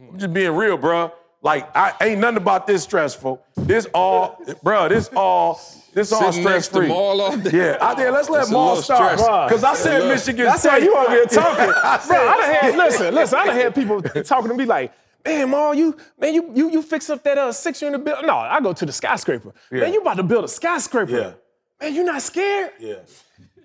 [0.00, 1.12] I'm just being real, bro.
[1.42, 3.42] Like I ain't nothing about this stressful.
[3.56, 4.88] This all, bro.
[4.88, 5.60] This all,
[5.94, 6.88] this all Sitting stress next to free.
[6.88, 7.50] Maul all day.
[7.52, 8.10] Yeah, out there.
[8.10, 9.16] Let's let It's a Maul start,
[9.48, 10.70] because I said Look, Michigan That's State.
[10.70, 11.64] how you over here talking.
[11.76, 14.64] I Bro, I done said, had, listen, listen, I done had people talking to me
[14.66, 14.92] like,
[15.24, 18.26] man, Ma, you, man, you you you fix up that uh six unit building.
[18.26, 19.52] No, I go to the skyscraper.
[19.70, 19.80] Yeah.
[19.80, 21.18] Man, you about to build a skyscraper.
[21.18, 21.32] Yeah.
[21.80, 22.72] Man, you not scared?
[22.78, 22.96] yeah,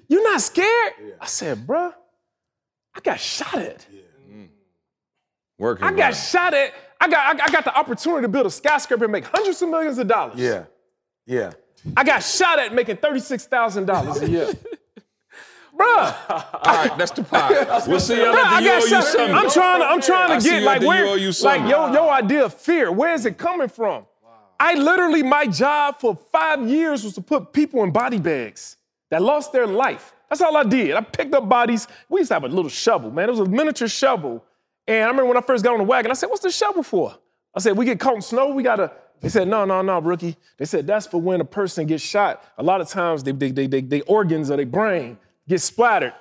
[0.07, 0.93] You're not scared?
[1.03, 1.13] Yeah.
[1.19, 1.93] I said, bruh,
[2.95, 3.85] I got shot at.
[3.91, 4.01] Yeah.
[5.57, 5.85] Working.
[5.85, 6.73] I got shot at.
[6.99, 9.69] I got I, I got the opportunity to build a skyscraper and make hundreds of
[9.69, 10.37] millions of dollars.
[10.37, 10.65] yeah,
[11.25, 11.51] yeah.
[11.95, 14.47] I got shot at making $36,000 a year.
[15.77, 17.85] Bruh, All right, that's the pot.
[17.87, 19.03] We'll see y'all Bruh, at I the got UOU shot.
[19.03, 19.33] summit.
[19.35, 21.05] I'm trying to, I'm trying to get like where,
[21.43, 22.91] like your your idea of fear.
[22.91, 24.05] Where is it coming from?
[24.59, 28.77] I literally, my job for five years was to put people in body bags
[29.09, 30.13] that lost their life.
[30.29, 30.95] That's all I did.
[30.95, 31.87] I picked up bodies.
[32.09, 33.29] We used to have a little shovel, man.
[33.29, 34.43] It was a miniature shovel.
[34.87, 36.83] And I remember when I first got on the wagon, I said, "What's the shovel
[36.83, 37.15] for?"
[37.55, 38.49] I said, "We get caught in snow.
[38.49, 38.91] We gotta."
[39.21, 42.43] They said, "No, no, no, rookie." They said that's for when a person gets shot.
[42.57, 46.13] A lot of times, they, they, they, they, organs or their brain get splattered,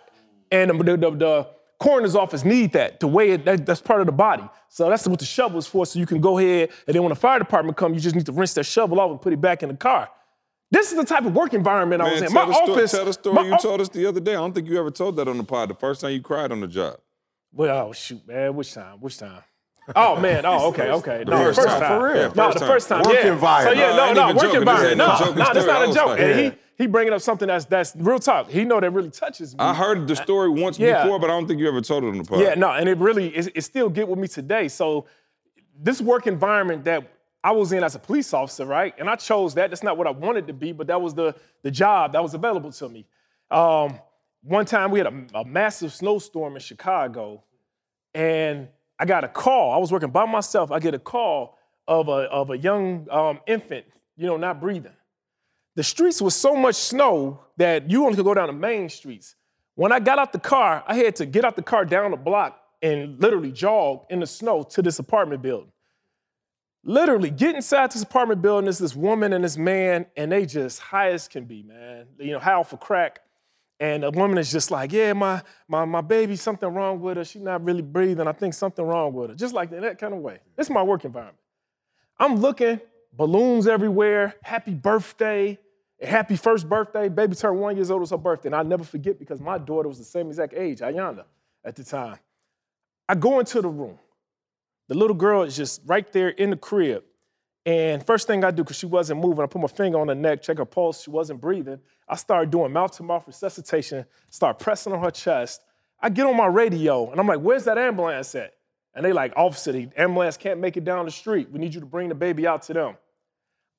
[0.51, 1.49] and the, the, the
[1.81, 3.45] coroner's office need that to weigh it.
[3.45, 4.45] That, that's part of the body.
[4.69, 5.87] So that's what the shovel is for.
[5.87, 8.27] So you can go ahead, and then when the fire department come, you just need
[8.27, 10.09] to rinse that shovel off and put it back in the car.
[10.71, 12.33] This is the type of work environment I was in.
[12.33, 12.91] My the story, office.
[12.93, 14.33] tell the story you off- told us the other day.
[14.33, 15.71] I don't think you ever told that on the pod.
[15.71, 16.97] The first time you cried on the job.
[17.53, 18.57] Well, oh, shoot, man.
[18.57, 19.01] Which time?
[19.01, 19.43] Which time?
[19.95, 20.45] Oh man.
[20.47, 21.25] Oh, okay, okay.
[21.27, 22.01] No, first the first time, time.
[22.01, 22.35] for real.
[22.35, 23.03] No, First the first time.
[23.03, 23.33] Work yeah.
[23.33, 23.77] environment.
[23.77, 24.51] So yeah, No, I no, ain't no, even work joking.
[24.51, 24.91] This environment.
[24.91, 25.67] ain't No, no no, joking that's story.
[25.67, 26.07] not I a was joke.
[26.07, 26.37] like- and Yeah.
[26.51, 28.51] he he bringing up something that's that's real talk.
[28.51, 29.59] He know that really touches me.
[29.61, 31.03] I heard the story once Yeah.
[31.03, 32.41] before, but I don't think you ever told it on the podcast.
[32.43, 34.69] Yeah, no, and it really it, it still get with me today.
[34.69, 35.07] So
[35.79, 37.11] this work environment that
[37.43, 38.95] I was in as a police officer, right?
[38.99, 39.71] And I chose that.
[39.71, 42.35] That's not what I wanted to be, but that was the the job that was
[42.35, 43.07] available to me.
[43.51, 43.99] Um,
[44.43, 47.43] one time we had a, a massive snowstorm in Chicago,
[48.15, 49.73] and I got a call.
[49.73, 50.71] I was working by myself.
[50.71, 53.85] I get a call of a of a young um, infant,
[54.17, 54.93] you know, not breathing.
[55.77, 59.35] The streets was so much snow that you only could go down the main streets.
[59.75, 62.17] When I got out the car, I had to get out the car down the
[62.17, 65.73] block and literally jog in the snow to this apartment building.
[66.85, 70.81] Literally get inside this apartment building, there's this woman and this man, and they just
[70.81, 72.07] high as can be, man.
[72.19, 73.21] You know, high a crack.
[73.81, 77.25] And the woman is just like, yeah, my, my, my baby, something wrong with her.
[77.25, 78.29] She's not really breathing.
[78.29, 79.37] I think something wrong with her.
[79.37, 80.39] Just like in that kind of way.
[80.57, 81.39] Is my work environment.
[82.19, 82.81] I'm looking,
[83.13, 85.59] balloons everywhere, happy birthday,
[86.05, 87.09] happy first birthday.
[87.09, 88.49] Baby turned one years old, was her birthday.
[88.49, 91.25] And I'll never forget because my daughter was the same exact age, Ayana,
[91.65, 92.19] at the time.
[93.09, 93.99] I go into the room.
[94.89, 97.05] The little girl is just right there in the crib.
[97.67, 100.15] And first thing I do, because she wasn't moving, I put my finger on her
[100.15, 101.81] neck, check her pulse, she wasn't breathing.
[102.07, 105.63] I started doing mouth-to-mouth resuscitation, start pressing on her chest.
[105.99, 108.53] I get on my radio, and I'm like, where's that ambulance at?
[108.95, 111.51] And they like, officer, the ambulance can't make it down the street.
[111.51, 112.97] We need you to bring the baby out to them.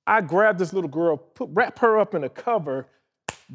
[0.07, 2.87] I grab this little girl, put, wrap her up in a cover,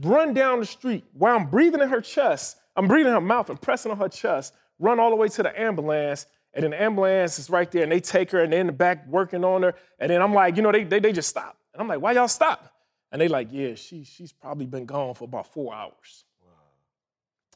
[0.00, 2.56] run down the street while I'm breathing in her chest.
[2.76, 5.42] I'm breathing in her mouth and pressing on her chest, run all the way to
[5.42, 6.26] the ambulance.
[6.52, 8.72] And then the ambulance is right there, and they take her, and they're in the
[8.72, 9.74] back working on her.
[10.00, 11.56] And then I'm like, you know, they, they, they just stop.
[11.72, 12.72] And I'm like, why y'all stop?
[13.12, 16.24] And they like, yeah, she, she's probably been gone for about four hours.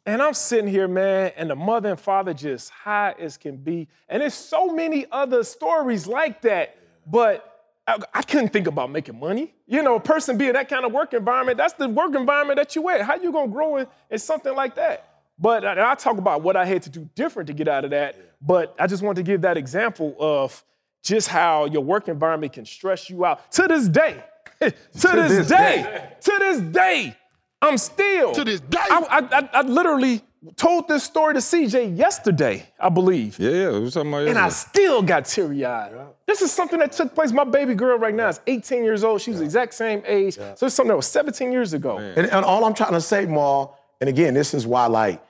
[0.07, 3.89] And I'm sitting here, man, and the mother and father just high as can be.
[4.09, 6.77] And there's so many other stories like that,
[7.07, 7.54] but
[7.87, 9.55] I, I couldn't think about making money.
[9.67, 12.75] You know, a person being that kind of work environment, that's the work environment that
[12.75, 13.03] you at.
[13.03, 15.09] How you gonna grow in, in something like that?
[15.39, 18.17] But I, talk about what I had to do different to get out of that.
[18.41, 20.65] But I just want to give that example of
[21.03, 23.51] just how your work environment can stress you out.
[23.53, 24.23] To this day,
[24.61, 27.17] to, this, this day, to this day,
[27.61, 28.33] I'm still.
[28.33, 28.79] To this day.
[28.81, 30.23] I, I, I literally
[30.57, 33.39] told this story to CJ yesterday, I believe.
[33.39, 33.71] Yeah, yeah.
[33.73, 35.93] We was talking about And I still got teary eyed.
[36.27, 37.33] This is something that took place.
[37.33, 39.21] My baby girl right now is 18 years old.
[39.21, 40.35] She was the exact same age.
[40.35, 41.99] So it's something that was 17 years ago.
[41.99, 45.23] And, and all I'm trying to say, Maul, and again, this is why, like,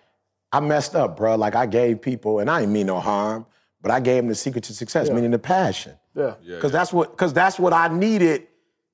[0.53, 1.37] I messed up, bro.
[1.37, 3.47] Like, I gave people, and I didn't mean no harm,
[3.83, 5.95] but I gave them the secret to success, meaning the passion.
[6.15, 6.35] Yeah.
[6.45, 8.47] Because that's what, because that's what I needed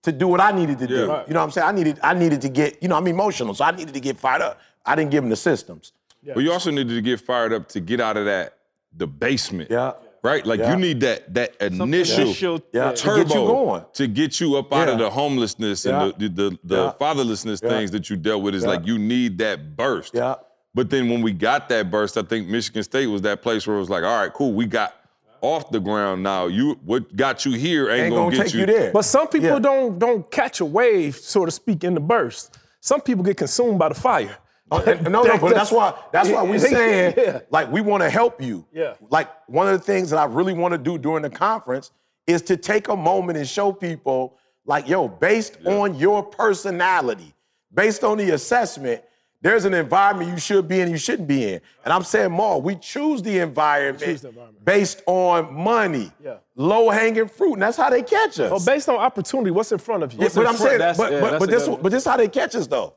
[0.02, 0.94] to do what I needed to do.
[0.94, 1.04] Yeah.
[1.04, 1.28] Right.
[1.28, 1.68] You know what I'm saying?
[1.68, 4.18] I needed, I needed to get, you know, I'm emotional, so I needed to get
[4.18, 4.60] fired up.
[4.84, 5.92] I didn't give them the systems.
[6.24, 8.54] But you also needed to get fired up to get out of that
[8.96, 9.70] the basement.
[9.70, 9.92] Yeah.
[10.22, 10.44] Right?
[10.44, 10.72] Like Yeah.
[10.72, 12.92] you need that that initial, initial- Yeah.
[12.92, 13.84] turbo To get you going.
[13.94, 16.02] to get you up out of the homelessness Yeah.
[16.02, 16.92] and the the, the, the Yeah.
[17.00, 17.68] fatherlessness Yeah.
[17.70, 18.54] things that you dealt with.
[18.54, 18.68] Is Yeah.
[18.70, 20.14] like you need that burst.
[20.14, 20.34] Yeah.
[20.74, 23.76] But then when we got that burst, I think Michigan State was that place where
[23.76, 24.94] it was like, all right, cool, we got
[25.40, 26.46] off the ground now.
[26.48, 28.90] You what got you here ain't, Ain't gonna, gonna get take you you there.
[28.92, 29.58] But some people Yeah.
[29.58, 32.58] don't don't catch a wave, so to speak, in the burst.
[32.80, 34.36] Some people get consumed by the fire.
[34.72, 37.40] Oh, no, no, but that's why that's why we saying Yeah.
[37.50, 38.64] like we want to help you.
[38.72, 38.94] Yeah.
[39.10, 41.90] Like one of the things that I really want to do during the conference
[42.26, 47.34] is to take a moment and show people like, yo, based on your personality,
[47.74, 49.02] based on the assessment,
[49.42, 51.60] there's an environment you should be in, you shouldn't be in.
[51.84, 54.64] And I'm saying more, we choose the environment, choose the environment.
[54.64, 56.34] based on money, Yeah.
[56.56, 58.50] low hanging fruit, and that's how they catch us.
[58.50, 60.20] But based on opportunity, what's in front of you?
[60.20, 62.54] Yeah, but I'm front- saying, but, yeah, but, but this, but this how they catch
[62.54, 62.94] us though.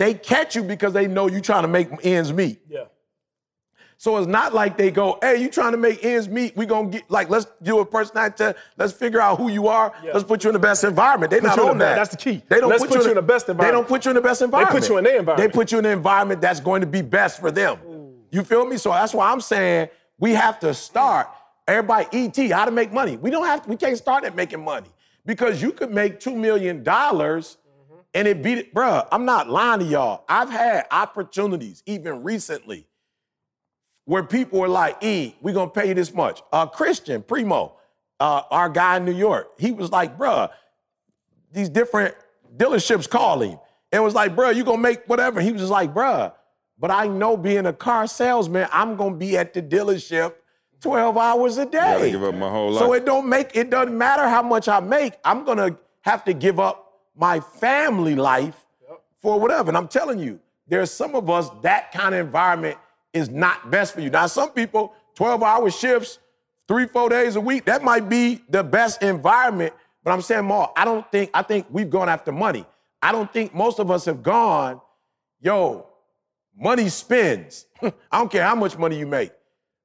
[0.00, 2.62] They catch you because they know you trying to make ends meet.
[2.66, 2.84] Yeah.
[3.98, 6.56] So it's not like they go, hey, you trying to make ends meet.
[6.56, 8.56] We gonna get like let's do a personality test.
[8.78, 9.92] Let's figure out who you are.
[10.02, 10.12] Yeah.
[10.14, 11.30] Let's put you in the best environment.
[11.30, 11.96] They not on the- that.
[11.96, 12.42] that's the key.
[12.48, 13.60] They don't Let's put, you in the best environment.
[13.60, 14.72] They don't put you in the best environment.
[14.72, 15.52] They put you in their environment.
[15.52, 17.78] They put you in an environment that's going to be best for them.
[18.30, 18.78] You feel me?
[18.78, 21.28] So that's why I'm saying we have to start.
[21.68, 23.18] Everybody, ET, how to make money.
[23.18, 23.66] We don't have.
[23.66, 24.88] We can't start at making money
[25.26, 27.58] because you could make two million dollars
[28.14, 29.06] and it beat it, bruh.
[29.12, 30.24] I'm not lying to y'all.
[30.28, 32.86] I've had opportunities even recently
[34.04, 36.42] where people were like, E, we're gonna pay you this much.
[36.52, 37.76] Uh, Christian, Primo,
[38.18, 40.50] uh, our guy in New York, he was like, bruh,
[41.52, 42.14] these different
[42.56, 43.58] dealerships call him
[43.92, 45.40] and was like, bruh, you gonna make whatever.
[45.40, 46.32] He was just like, bruh,
[46.78, 50.34] but I know being a car salesman, I'm gonna be at the dealership
[50.80, 52.10] 12 hours a Gotta day.
[52.10, 52.80] give up my whole life.
[52.80, 56.32] So it don't make, it doesn't matter how much I make, I'm gonna have to
[56.32, 58.66] give up my family life
[59.20, 59.68] for whatever.
[59.68, 62.78] And I'm telling you, there's some of us, that kind of environment
[63.12, 64.10] is not best for you.
[64.10, 66.18] Now, some people, 12 hour shifts,
[66.68, 69.74] three, four days a week, that might be the best environment.
[70.04, 72.64] But I'm saying more, I don't think, I think we've gone after money.
[73.02, 74.80] I don't think most of us have gone,
[75.40, 75.86] yo,
[76.56, 77.66] money spends.
[77.82, 79.32] I don't care how much money you make.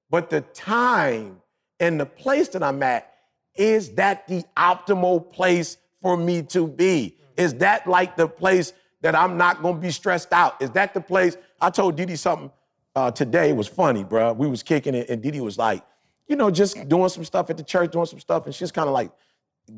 [0.09, 1.41] But the time
[1.79, 3.11] and the place that I'm at,
[3.55, 7.17] is that the optimal place for me to be?
[7.35, 10.61] Is that like the place that I'm not gonna be stressed out?
[10.61, 11.35] Is that the place?
[11.59, 12.51] I told Didi something
[12.95, 13.53] uh, today.
[13.53, 14.33] Was funny, bro.
[14.33, 15.83] We was kicking it, and Didi was like,
[16.27, 18.87] you know, just doing some stuff at the church, doing some stuff, and she's kind
[18.87, 19.09] of like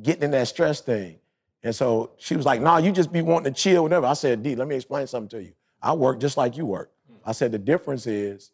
[0.01, 1.17] getting in that stress thing.
[1.63, 4.05] And so she was like, nah, you just be wanting to chill, whatever.
[4.05, 5.53] I said, D, let me explain something to you.
[5.81, 6.91] I work just like you work.
[7.23, 8.51] I said, the difference is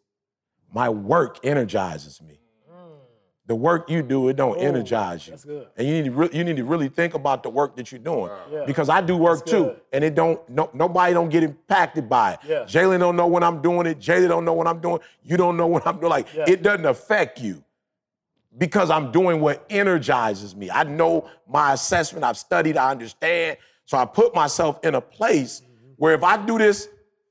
[0.72, 2.38] my work energizes me.
[3.46, 5.32] The work you do, it don't oh, energize you.
[5.32, 5.68] that's good.
[5.76, 7.98] And you need to re- you need to really think about the work that you're
[7.98, 8.30] doing.
[8.50, 8.64] Yeah.
[8.66, 9.74] Because I do work too.
[9.92, 12.38] And it don't no, nobody don't get impacted by it.
[12.48, 12.60] Yeah.
[12.60, 13.98] Jalen don't know when I'm doing it.
[13.98, 15.00] Jalen don't know when I'm doing.
[15.22, 16.10] You don't know what I'm doing.
[16.10, 16.44] Like Yeah.
[16.48, 17.62] it doesn't affect you
[18.56, 20.70] because I'm doing what energizes me.
[20.70, 23.58] I know my assessment, I've studied, I understand.
[23.84, 25.92] So I put myself in a place mm-hmm.
[25.96, 26.88] where if I do this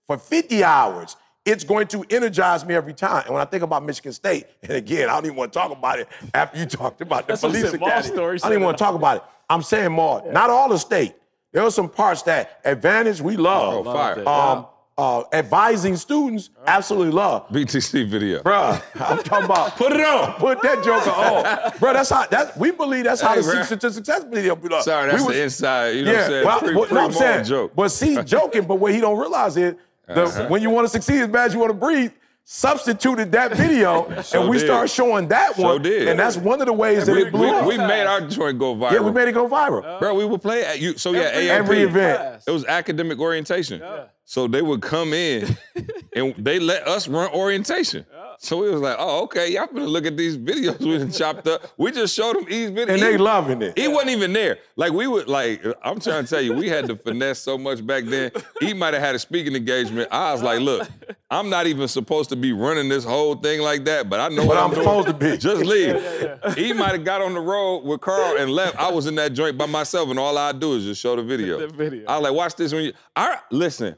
[0.08, 3.24] for 50 hours, it's going to energize me every time.
[3.26, 5.72] And when I think about Michigan State, and again, I don't even want to talk
[5.72, 8.14] about it after you talked about the That's what I police said, Maul academy.
[8.14, 9.24] story I don't even want to talk about it.
[9.50, 11.16] I'm saying more, not all the state.
[11.52, 13.86] There are some parts that advantage we love.
[13.86, 14.28] Oh, fire.
[14.28, 14.66] Um,
[14.98, 17.48] uh, advising students, absolutely love.
[17.50, 18.42] BTC video.
[18.44, 20.34] Bruh, I'm talking about Put it on.
[20.34, 23.04] Put that joker on, Bruh, That's how that we believe.
[23.06, 23.62] That's how Hey, the bruh.
[23.64, 24.56] secret to success video.
[24.56, 24.84] be like.
[24.84, 25.90] Sorry, that's we was- the inside.
[25.96, 26.46] You know what I'm saying?
[26.46, 27.72] well, Pre- what- no, I'm saying, joke.
[27.76, 28.66] but see, joking.
[28.66, 29.76] But what he don't realize is,
[30.08, 30.48] the, Uh-huh.
[30.48, 32.12] when you want to succeed as bad as you want to breathe,
[32.46, 34.66] substituted that video, Sure and we did.
[34.66, 36.08] start showing that Sure one, did.
[36.10, 37.66] and that's one of the ways that we, it blew we, up.
[37.66, 38.92] we made our joint go viral.
[38.92, 40.00] yeah, we made it go viral.
[40.00, 40.98] Bro, we would play at you.
[40.98, 42.44] So yeah, Every- AOP, Every event.
[42.46, 43.82] It was academic orientation.
[44.26, 45.58] So they would come in
[46.16, 48.06] and they let us run orientation.
[48.44, 51.48] So we was like, oh, okay, y'all gonna look at these videos we done chopped
[51.48, 51.64] up.
[51.78, 52.90] We just showed them these videos.
[52.90, 53.80] And they loving it.
[53.80, 54.58] He wasn't even there.
[54.76, 57.88] Like we would like, I'm trying to tell you, we had to finesse so much
[57.88, 58.32] back then.
[58.60, 60.10] He might have had a speaking engagement.
[60.12, 60.86] I was like, look,
[61.32, 64.44] I'm not even supposed to be running this whole thing like that, but I know
[64.44, 64.84] what But I'm, I'm doing.
[64.84, 65.38] supposed to be.
[65.38, 66.58] Just leave.
[66.58, 68.76] He might have got on the road with Carl and left.
[68.78, 71.24] I was in that joint by myself, and all I do is just show the
[71.24, 71.60] video.
[71.66, 72.06] The video.
[72.10, 72.94] I was like, watch this when you.
[73.16, 73.96] I listen.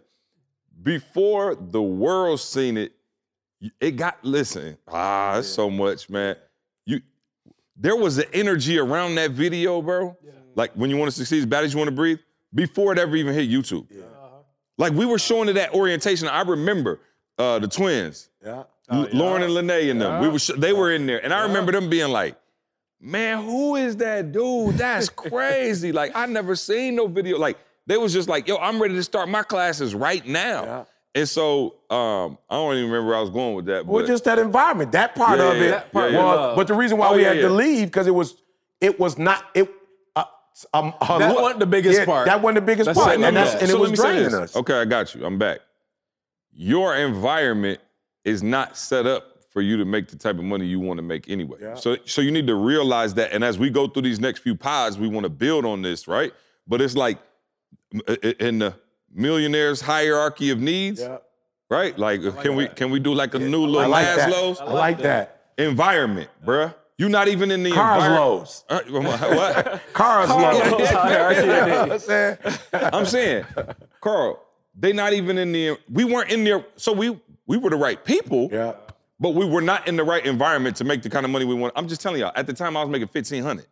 [0.83, 2.94] Before the world seen it,
[3.79, 4.77] it got listen.
[4.87, 6.35] Ah, it's so much, man.
[6.85, 7.01] You,
[7.75, 10.17] there was an energy around that video, bro.
[10.55, 12.19] Like when you want to succeed as bad as you want to breathe.
[12.53, 13.87] Before it ever even hit YouTube.
[14.77, 16.27] Like we were showing it that orientation.
[16.29, 17.01] I remember
[17.37, 18.29] uh, the twins.
[18.43, 18.63] Yeah.
[18.89, 20.21] L- Lauren and Lene and them.
[20.21, 22.37] We were sh- they were in there, and I remember them being like,
[23.01, 24.77] "Man, who is that dude?
[24.77, 25.91] That's crazy!
[25.91, 27.37] like I never seen no video.
[27.37, 31.19] Like they was just like, yo, I'm ready to start my classes right now." Yeah.
[31.21, 33.85] And so um, I don't even remember where I was going with that.
[33.85, 35.69] Well, but- just that environment, that part Yeah, of yeah, it.
[35.71, 38.07] that part was, we but the reason why Oh, we yeah, had to leave because
[38.07, 38.35] it was,
[38.81, 39.69] it was not it.
[40.15, 40.23] Uh,
[40.73, 42.25] um, a That look- wasn't the biggest yeah, part.
[42.27, 44.55] That wasn't the biggest Let's part, and, that's, and So it was me draining us.
[44.55, 45.25] Okay, I got you.
[45.25, 45.59] I'm back.
[46.51, 47.79] Your environment
[48.23, 51.01] is not set up for you to make the type of money you want to
[51.01, 51.57] make anyway.
[51.61, 51.75] Yeah.
[51.75, 53.31] So so you need to realize that.
[53.31, 56.07] And as we go through these next few pods, we want to build on this,
[56.07, 56.33] right?
[56.67, 57.19] But it's like
[58.07, 58.73] i- i- in the
[59.15, 61.17] millionaires hierarchy of needs, Yeah.
[61.69, 61.97] right?
[61.97, 64.29] Like, can we can we do like a new I little like that.
[64.31, 65.41] Maslow's I like that.
[65.57, 66.73] environment, bruh?
[66.97, 68.13] You're not even in the environment.
[68.13, 68.63] Carslows.
[68.69, 68.81] Uh,
[69.35, 69.81] what?
[71.35, 71.87] You know.
[71.91, 72.37] I'm saying?
[72.73, 73.45] I'm saying,
[74.01, 74.41] Carl,
[74.77, 75.77] they not even in the.
[75.89, 76.65] We weren't in there.
[76.75, 78.49] So we we were the right people.
[78.51, 78.73] Yeah.
[79.19, 81.55] But we were not in the right environment to make the kind of money we
[81.55, 81.73] want.
[81.77, 83.65] I'm just telling y'all, at the time I was making 1500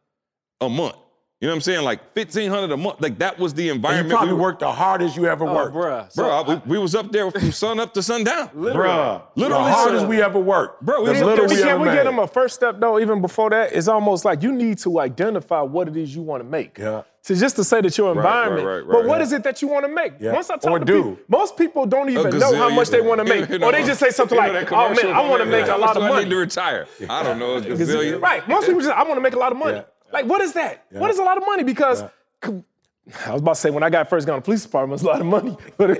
[0.61, 0.95] a month.
[1.43, 1.83] You know what I'm saying?
[1.83, 3.01] Like 1500 a month.
[3.01, 4.07] Like that was the And environment.
[4.11, 5.75] you probably we worked the hardest you ever Oh, worked.
[5.75, 6.15] bruh.
[6.15, 8.47] Bro, I- we, we was up there from sun up to sundown.
[8.55, 9.21] Bruh.
[9.35, 10.81] Literally, the hardest we ever worked.
[10.85, 12.97] Bro, we the didn't- little we we Can we get them a first step though?
[12.97, 16.41] Even before that, it's almost like you need to identify what it is you want
[16.41, 16.77] to make.
[16.77, 17.01] Yeah.
[17.25, 18.65] To just to say that your environment.
[18.67, 19.21] right, right, right, but what right.
[19.21, 20.13] is it that you want to make?
[20.19, 20.33] Yeah.
[20.33, 21.03] Once I talk Or to do.
[21.03, 23.71] people, most people don't even know how much they want to make, You know, or
[23.71, 25.77] they just say something you know like, "Oh man, I want to from make a
[25.77, 26.85] lot much of do I need to retire.
[27.09, 28.21] I don't know, a gazillion.
[28.21, 28.45] Right.
[28.47, 29.81] Most people just, I want to make a lot of money.
[30.13, 30.19] Yeah.
[30.19, 30.85] Like, what is that?
[30.91, 31.63] What is a lot of money?
[31.63, 32.03] Because
[33.25, 35.03] I was about to say when I got first got on the police department, it
[35.03, 35.57] was a lot of money.
[35.77, 35.99] But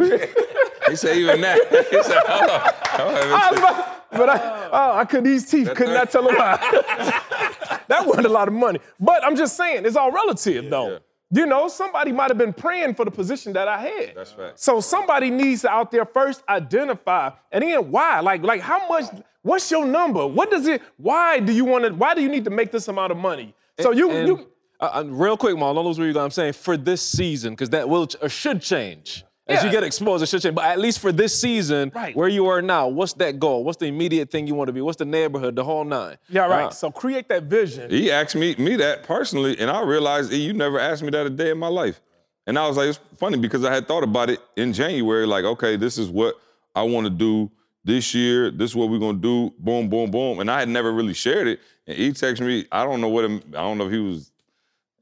[0.90, 1.60] He said even that.
[1.90, 2.74] He said, hold on.
[2.94, 3.24] Hold on.
[3.24, 5.74] I about, but I, oh, I could these teeth.
[5.74, 6.58] Could not I tell a lie.
[7.88, 8.80] that wasn't a lot of money.
[9.00, 10.92] But I'm just saying, it's all relative, though.
[10.92, 10.98] yeah.
[11.32, 14.14] You know, somebody might have been praying for the position that I had.
[14.16, 14.60] That's fact.
[14.60, 18.20] So somebody needs to out there first identify, and then why?
[18.20, 19.06] Like, like how much?
[19.42, 20.28] What's your number?
[20.28, 20.84] What does it?
[20.98, 21.94] Why do you want to?
[21.94, 23.56] Why do you need to make this amount of money?
[23.80, 24.48] So you, And, you.
[24.80, 26.24] uh, real quick, Mal, don't lose where you go.
[26.24, 29.24] I'm saying for this season, because that will ch- or should change.
[29.46, 30.56] As you get exposed, it should change.
[30.56, 32.16] But at least for this season, Right.
[32.16, 33.66] where you are now, what's that goal?
[33.66, 34.80] What's the immediate thing you want to be?
[34.80, 36.16] What's the neighborhood, the whole nine?
[36.30, 36.68] Yeah, right.
[36.68, 37.90] Uh, so create that vision.
[37.90, 41.26] He asked me me that personally, and I realized "E, you never asked me that
[41.26, 42.00] a day in my life.
[42.48, 45.44] And I was like, it's funny because I had thought about it in January, like,
[45.44, 46.36] okay, this is what
[46.74, 47.52] I want to do
[47.84, 48.50] this year.
[48.52, 49.54] This is what we're gonna do.
[49.60, 50.40] Boom, boom, boom.
[50.40, 51.60] And I had never really shared it.
[51.88, 52.66] And he texted me.
[52.72, 54.32] I don't know what him, I don't know if he was.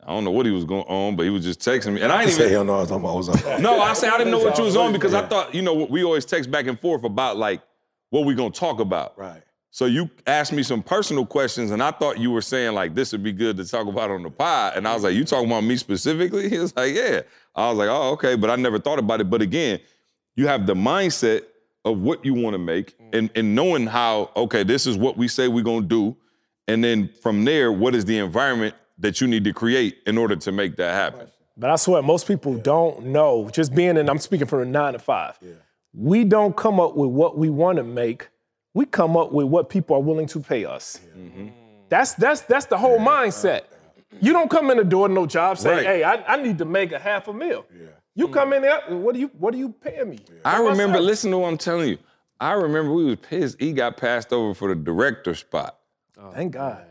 [0.03, 2.11] I don't know what he was going on, but he was just texting me, and
[2.11, 2.53] I didn't Say even.
[2.53, 3.09] hell no, I was on my
[3.53, 3.61] own.
[3.61, 5.75] No, I said I didn't know what you was on because I thought, you know,
[5.75, 7.61] we always text back and forth about like
[8.09, 9.15] what we gonna talk about.
[9.15, 9.43] Right.
[9.69, 13.11] So you asked me some personal questions, and I thought you were saying like this
[13.11, 14.73] would be good to talk about on the pod.
[14.75, 17.21] And I was like, "You talking about me specifically?" He was like, "Yeah."
[17.55, 19.29] I was like, "Oh, okay," but I never thought about it.
[19.29, 19.79] But again,
[20.35, 21.43] you have the mindset
[21.85, 23.09] of what you want to make, mm.
[23.13, 26.15] and and knowing how okay, this is what we say we're gonna do,
[26.67, 30.35] and then from there, what is the environment that you need to create in order
[30.35, 31.27] to make that happen?
[31.57, 33.49] But I swear, most people don't know.
[33.51, 35.37] Just being in, I'm speaking from a nine to five.
[35.41, 35.53] Yeah.
[35.93, 38.29] We don't come up with what we want to make.
[38.73, 41.01] We come up with what people are willing to pay us.
[41.17, 41.49] Mm-hmm.
[41.89, 43.63] That's that's that's the whole mindset.
[44.21, 45.85] You don't come in the door, no job, saying, Right.
[45.85, 47.65] "Hey, I, I need to make a half a mil."
[48.15, 48.34] You mm.
[48.34, 50.19] come in there, what do you what are you paying me?
[50.43, 50.93] I For remember.
[50.93, 51.06] myself.
[51.06, 51.97] Listen to what I'm telling you.
[52.39, 53.60] I remember we was pissed.
[53.60, 55.78] He got passed over for the director spot.
[56.19, 56.86] Oh, Thank God.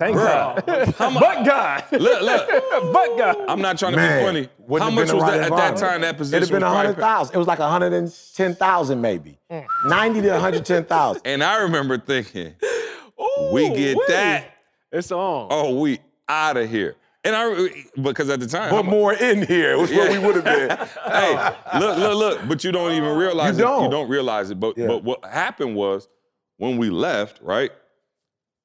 [0.00, 0.62] Thank God.
[0.64, 1.84] but God.
[1.92, 2.48] Look, look.
[2.92, 3.36] but God.
[3.46, 4.80] I'm not trying to Man, be funny.
[4.82, 6.00] How much was right that at that time?
[6.00, 7.34] That position It'd have been a hundred thousand.
[7.34, 9.38] It was like a hundred and ten thousand, maybe.
[9.50, 9.66] Mm.
[9.84, 11.20] Ninety to one hundred ten thousand.
[11.26, 12.54] And I remember thinking,
[13.52, 14.08] we get wait.
[14.08, 14.54] that.
[14.90, 15.48] It's on.
[15.50, 16.96] Oh, we out of here.
[17.22, 17.68] And I
[18.00, 20.70] because at the time, But I'm- more in here was what we would have been.
[21.12, 22.48] hey, look, look, look.
[22.48, 23.68] But you don't even realize You it.
[23.68, 23.84] You don't.
[23.84, 24.58] You don't realize it.
[24.58, 24.86] But Yeah.
[24.86, 26.08] but what happened was
[26.56, 27.70] when we left, right?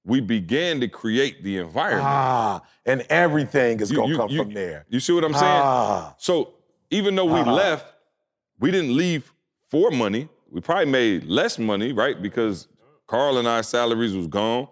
[0.05, 2.05] We began to create the environment.
[2.07, 4.85] Ah, and everything is You- gonna you- come you- from there.
[4.87, 5.43] You see what I'm saying?
[5.63, 6.15] Ah.
[6.17, 6.53] So
[6.91, 7.91] even though we left,
[8.59, 9.33] we didn't leave
[9.69, 10.29] for money.
[10.49, 12.21] We probably made less money, right?
[12.21, 12.67] Because
[13.07, 14.67] Carl and our salaries was gone.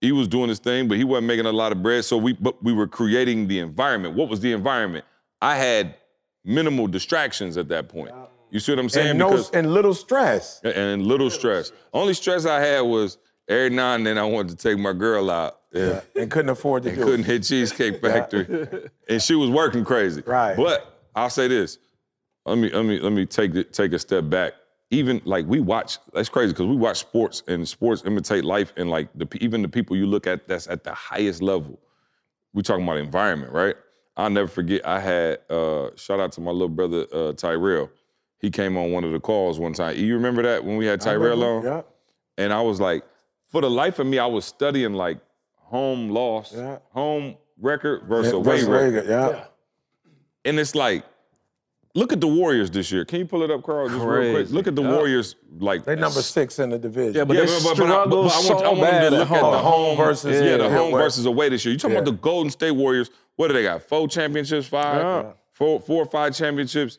[0.00, 2.04] He was doing his thing, but he wasn't making a lot of bread.
[2.04, 4.14] So we but we were creating the environment.
[4.14, 5.04] What was the environment?
[5.42, 5.94] I had
[6.44, 8.10] minimal distractions at that point.
[8.50, 9.10] You see what I'm saying?
[9.10, 10.60] And no, Because- and little stress.
[10.64, 11.70] and little stress.
[11.92, 15.30] Only stress I had was every now and then I wanted to take my girl
[15.30, 15.58] out.
[15.72, 16.00] Yeah.
[16.16, 17.26] And couldn't afford to do Couldn't it.
[17.26, 18.66] hit Cheesecake Factory.
[19.08, 20.22] and she was working crazy.
[20.26, 20.56] Right.
[20.56, 21.78] But I'll say this.
[22.46, 24.54] Let me let me let me take take a step back.
[24.92, 28.90] Even like we watch, that's crazy because we watch sports and sports imitate life and
[28.90, 31.78] like the even the people you look at that's at the highest level.
[32.52, 33.76] We talking about environment, right?
[34.16, 34.84] I'll never forget.
[34.84, 37.88] I had uh, shout out to my little brother uh, Tyrell.
[38.40, 39.96] He came on one of the calls one time.
[39.96, 41.62] You remember that when we had Tyrell on?
[41.62, 41.82] Yeah.
[42.38, 43.04] And I was like,
[43.48, 45.18] for the life of me, I was studying like
[45.54, 46.78] home loss, Yeah.
[46.90, 48.94] home record versus Yeah, away record.
[48.94, 49.44] Reagan, yeah.
[50.44, 51.04] And it's like,
[51.94, 53.04] look at the Warriors this year.
[53.04, 53.88] Can you pull it up, Carl?
[53.88, 54.50] Just real quick.
[54.50, 54.92] Look at the Yeah.
[54.94, 57.14] Warriors, like They number six in the division.
[57.14, 58.68] Yeah, but yeah, they but, but, but, I- but, struggle but I want, so I
[58.68, 59.52] want them bad to at look at home.
[59.52, 61.72] the home Home versus- yeah, the home where- versus away this year.
[61.72, 63.10] You talking about the Golden State Warriors?
[63.36, 63.82] What do they got?
[63.82, 65.32] Four championships, five, Yeah.
[65.52, 66.98] four, four or five championships,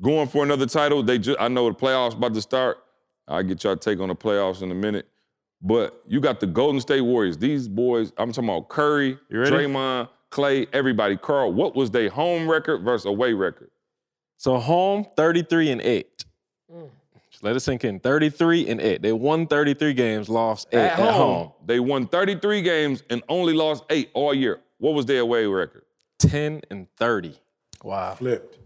[0.00, 1.02] going for another title.
[1.02, 2.78] They just, I know the playoffs about to start.
[3.28, 5.06] I'll get y'all take on the playoffs in a minute.
[5.64, 7.38] But you got the Golden State Warriors.
[7.38, 9.48] These boys, I'm talking about Curry, ready?
[9.50, 11.16] Draymond, Clay, everybody.
[11.16, 13.70] Carl, what was their home record versus away record?
[14.42, 16.24] So home, 33 and 8.
[17.30, 18.00] Just let it sink in.
[18.00, 19.00] 33 and 8.
[19.00, 21.52] They won 33 games, lost 8 at, home.
[21.64, 24.58] They won 33 games and only lost eight all year.
[24.78, 25.84] What was their away record?
[26.18, 27.38] 10 and 30.
[27.84, 28.16] Wow.
[28.16, 28.58] Flipped.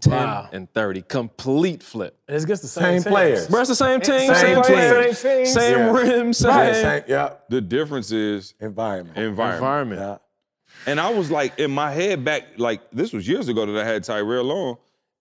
[0.00, 0.50] 10 Wow.
[0.52, 1.00] and 30.
[1.00, 2.18] Complete flip.
[2.28, 3.46] And it's against the same, Same players.
[3.48, 5.04] Bro, it's the same team, Same same, team, Same
[5.38, 5.52] teams.
[5.54, 5.90] same Yeah.
[5.90, 7.32] rim, same, Right, same, yeah.
[7.48, 9.16] The difference is Environment.
[9.16, 9.54] environment.
[9.58, 10.00] environment.
[10.02, 10.92] Yeah.
[10.92, 13.88] And I was like, in my head back, like this was years ago that I
[13.88, 14.76] had Tyrell on.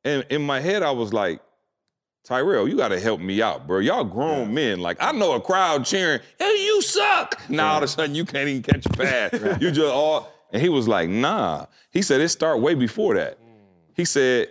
[0.08, 1.42] And in my head, I was like,
[2.24, 3.80] Tyrell, you gotta help me out, bro.
[3.80, 4.80] Y'all grown men.
[4.80, 7.42] Like, I know a crowd cheering, hey, you suck.
[7.50, 9.34] Now all of a sudden you can't even catch a pass.
[9.62, 11.66] you just all and he was like, nah.
[11.92, 13.38] He said it start way before that.
[13.96, 14.48] He said,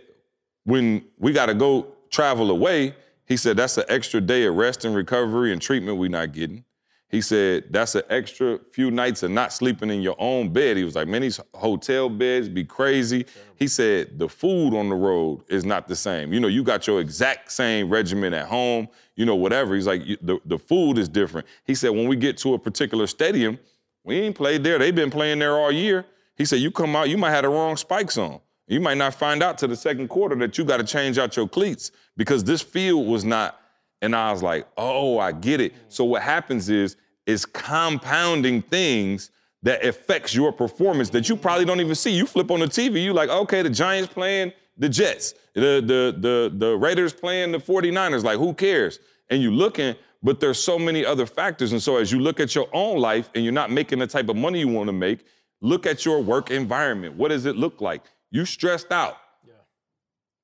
[0.65, 2.95] when we gotta go travel away,
[3.25, 6.66] he said that's an extra day of rest and recovery and treatment we not getting.
[7.09, 10.77] He said that's an extra few nights of not sleeping in your own bed.
[10.77, 13.27] He was like, man, these hotel beds be crazy.
[13.55, 16.33] He said the food on the road is not the same.
[16.33, 19.77] You know, you got your exact same regimen at home, you know, whatever.
[19.77, 21.47] He's like, the, the food is different.
[21.65, 23.59] He said when we get to a particular stadium,
[24.03, 24.79] we ain't played there.
[24.79, 26.07] They've been playing there all year.
[26.37, 28.41] He said, you come out, you might have the wrong spikes on.
[28.67, 31.37] You might not find out to the second quarter that you got to change out
[31.37, 33.61] your cleats because this field was not.
[34.03, 35.75] And I was like, oh, I get it.
[35.89, 39.31] So what happens is, is compounding things
[39.63, 42.11] that affects your performance that you probably don't even see.
[42.11, 46.15] You flip on the TV, you like, okay, the Giants playing the Jets, the the
[46.19, 48.23] the the Raiders playing the 49ers.
[48.23, 48.99] Like, who cares?
[49.31, 51.73] And you looking, but there's so many other factors.
[51.73, 54.29] And so as you look at your own life and you're not making the type
[54.29, 55.25] of money you want to make,
[55.61, 57.17] look at your work environment.
[57.17, 58.03] What does it look like?
[58.31, 59.17] You stressed out.
[59.47, 59.55] Yeah.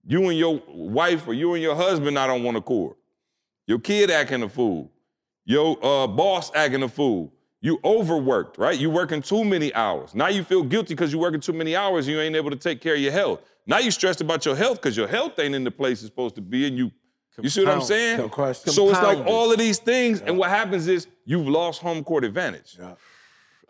[0.04, 2.96] You and your wife or you and your husband not on one accord.
[3.72, 4.90] Your kid acting a fool.
[5.46, 7.32] Your uh, boss acting a fool.
[7.62, 8.78] You overworked, right?
[8.78, 10.14] You working too many hours.
[10.14, 12.56] Now you feel guilty because you're working too many hours and you ain't able to
[12.56, 13.40] take care of your health.
[13.66, 16.34] Now you stressed about your health because your health ain't in the place it's supposed
[16.34, 16.90] to be, and you,
[17.40, 18.18] you see what I'm saying?
[18.18, 18.72] No question.
[18.74, 22.24] So it's like all of these things, and what happens is you've lost home court
[22.24, 22.76] advantage.
[22.78, 22.92] Yeah.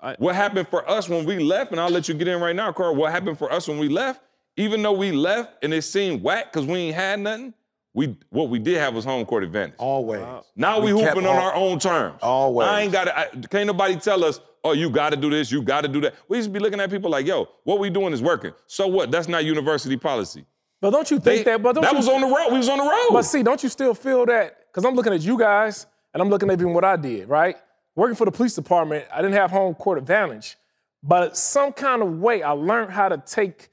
[0.02, 2.56] I- What happened for us when we left, and I'll let you get in right
[2.56, 2.96] now, Carl.
[2.96, 4.20] What happened for us when we left,
[4.56, 7.54] even though we left and it seemed whack because we ain't had nothing,
[7.94, 9.74] we what we did have was home court advantage.
[9.78, 10.22] Always.
[10.56, 12.18] Now we, We hooping on all- our own terms.
[12.22, 12.66] Always.
[12.68, 13.48] I ain't got to.
[13.48, 16.14] Can't nobody tell us, oh, you got to do this, you got to do that.
[16.28, 18.52] We used to be looking at people like, yo, what we doing is working.
[18.66, 19.10] So what?
[19.10, 20.44] That's not university policy.
[20.80, 21.62] But don't you think They- that?
[21.62, 22.50] But don't that you, was on the road.
[22.50, 23.08] We was on the road.
[23.12, 24.58] But see, don't you still feel that?
[24.68, 27.56] Because I'm looking at you guys, and I'm looking at even what I did, right?
[27.94, 30.56] Working for the police department, I didn't have home court advantage,
[31.02, 33.68] but some kind of way I learned how to take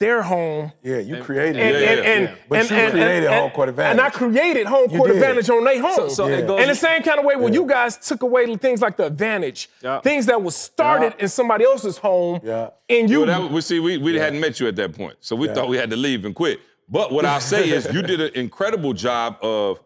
[0.00, 1.82] their home Yeah, you created and, it.
[1.82, 2.34] Yeah, and, yeah, and, yeah.
[2.48, 3.90] But and, you and- created and- home court advantage.
[3.92, 5.16] And I created home You court did.
[5.18, 5.94] advantage on their home.
[5.94, 6.46] So, so it Yeah.
[6.46, 6.62] goes.
[6.62, 9.68] In the same kind of way, when you guys took away things like the advantage,
[9.82, 10.00] Yeah.
[10.00, 11.24] things that was started Yeah.
[11.24, 12.70] in somebody else's home, Yeah.
[12.88, 15.16] and you, Well, that, was- we see, we, we hadn't met you at that point,
[15.20, 16.60] so we thought we had to leave and quit.
[16.88, 19.78] But what I'll say is, you did an incredible job of.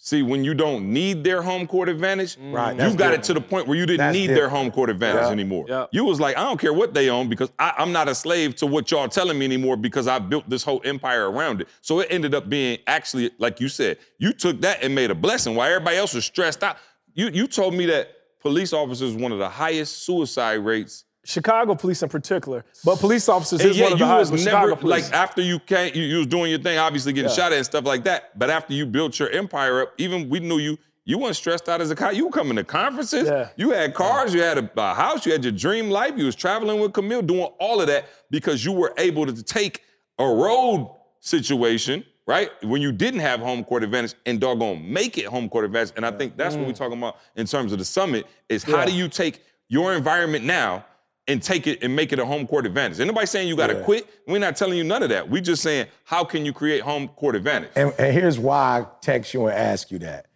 [0.00, 2.52] See, when you don't need their home court advantage, mm.
[2.52, 3.14] Right, you got different.
[3.14, 5.30] it to the point where you didn't That's need their home court advantage Yeah.
[5.30, 5.64] anymore.
[5.68, 5.86] Yeah.
[5.90, 8.54] You was like, I don't care what they own because I, I'm not a slave
[8.56, 11.68] to what y'all telling me anymore because I built this whole empire around it.
[11.80, 15.16] So it ended up being actually, like you said, you took that and made a
[15.16, 16.76] blessing while everybody else was stressed out.
[17.14, 22.02] You you told me that police officers one of the highest suicide rates Chicago police
[22.02, 24.32] in particular, but police officers is one yet of you the highest.
[24.32, 25.04] was never Chicago police.
[25.10, 27.66] like after you came, you, you was doing your thing, obviously getting shot at and
[27.66, 28.38] stuff like that.
[28.38, 30.78] But after you built your empire up, even we knew you.
[31.04, 32.14] You weren't stressed out as a cop.
[32.14, 33.28] You were coming to conferences.
[33.28, 33.48] Yeah.
[33.56, 34.34] You had cars.
[34.34, 35.24] You had a, a house.
[35.24, 36.12] You had your dream life.
[36.16, 39.82] You was traveling with Camille, doing all of that because you were able to take
[40.18, 42.50] a road situation, right?
[42.62, 45.92] When you didn't have home court advantage and doggone make it home court advantage.
[45.96, 48.84] And I think that's what we're talking about in terms of the summit is how
[48.84, 48.86] Mm.
[48.86, 50.84] Do you take your environment now
[51.28, 52.98] and take it and make it a home court advantage.
[53.00, 53.82] Anybody saying you got to Yeah.
[53.84, 54.06] quit.
[54.26, 55.28] We're not telling you none of that.
[55.28, 57.70] We're just saying how can you create home court advantage.
[57.76, 60.26] And, and here's why I text you and ask you that.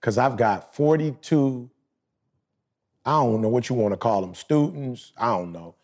[0.00, 1.70] Because I've got 42,
[3.04, 5.76] I don't know what you want to call them, students, I don't know,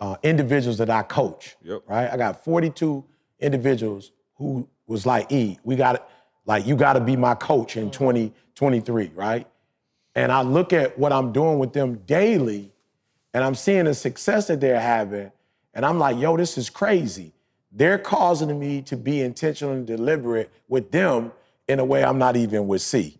[0.00, 1.56] uh, individuals that I coach.
[1.62, 1.82] Yep.
[1.86, 2.10] Right?
[2.10, 3.04] I got 42
[3.38, 6.02] individuals who was like, E, we got to,
[6.46, 9.46] like, you got to be my coach in 2023, right?
[10.14, 12.69] And I look at what I'm doing with them daily,
[13.34, 15.30] and I'm seeing the success that they're having,
[15.74, 17.32] and I'm like, yo, this is crazy.
[17.72, 21.32] They're causing me to be intentional and deliberate with them
[21.68, 23.16] in a way I'm not even with C.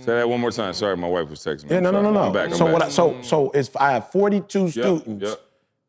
[0.00, 0.72] Say that one more time.
[0.72, 1.74] Sorry, my wife was texting me.
[1.76, 2.22] Yeah, no, no, no, no.
[2.24, 2.48] I'm back.
[2.50, 2.72] I'm so back.
[2.74, 2.82] what?
[2.82, 5.40] I, so so it's I have 42 Yep, students yep.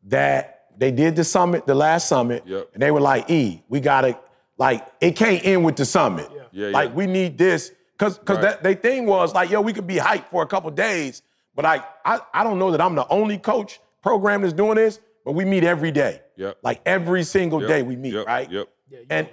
[0.04, 2.70] that they did the summit, the last summit, Yep.
[2.74, 4.18] and they were like, E, we gotta
[4.56, 6.28] like it can't end with the summit.
[6.52, 6.94] Yeah, like yeah.
[6.94, 8.42] we need this because because Right.
[8.42, 11.22] that they thing was like, yo, we could be hyped for a couple days,
[11.54, 15.00] but I, I I don't know that I'm the only coach program that's doing this,
[15.24, 16.20] but we meet every day.
[16.36, 16.58] Yep.
[16.62, 18.50] Like every single Yep, day we meet, yep, right?
[18.50, 18.68] Yep.
[18.88, 19.28] Yeah, and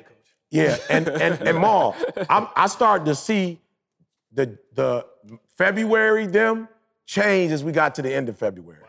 [0.50, 1.96] yeah, and and and Maul,
[2.30, 3.60] I'm, I started to see
[4.32, 5.06] the the
[5.58, 6.68] February them
[7.06, 8.80] change as we got to the end of February.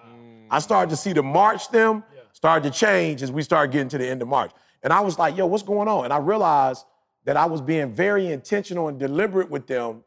[0.50, 3.98] I started to see the March them start to change as we started getting to
[3.98, 4.52] the end of March,
[4.82, 6.84] and I was like, "Yo, what's going on?" And I realized
[7.24, 10.04] that I was being very intentional and deliberate with them.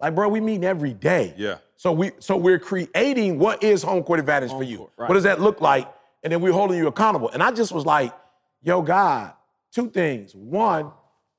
[0.00, 1.34] Like, bro, we meet every day.
[1.36, 1.58] Yeah.
[1.78, 4.78] So we so we're creating what is home court advantage for you.
[4.78, 5.08] court, right.
[5.08, 5.88] What does that look like?
[6.24, 7.30] And then we're holding you accountable.
[7.30, 8.12] And I just was like,
[8.62, 9.32] yo, God,
[9.72, 10.34] two things.
[10.34, 10.90] One,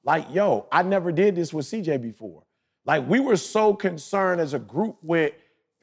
[0.06, 2.44] like, yo, I never did this with CJ before.
[2.86, 5.34] Like, we were so concerned as a group with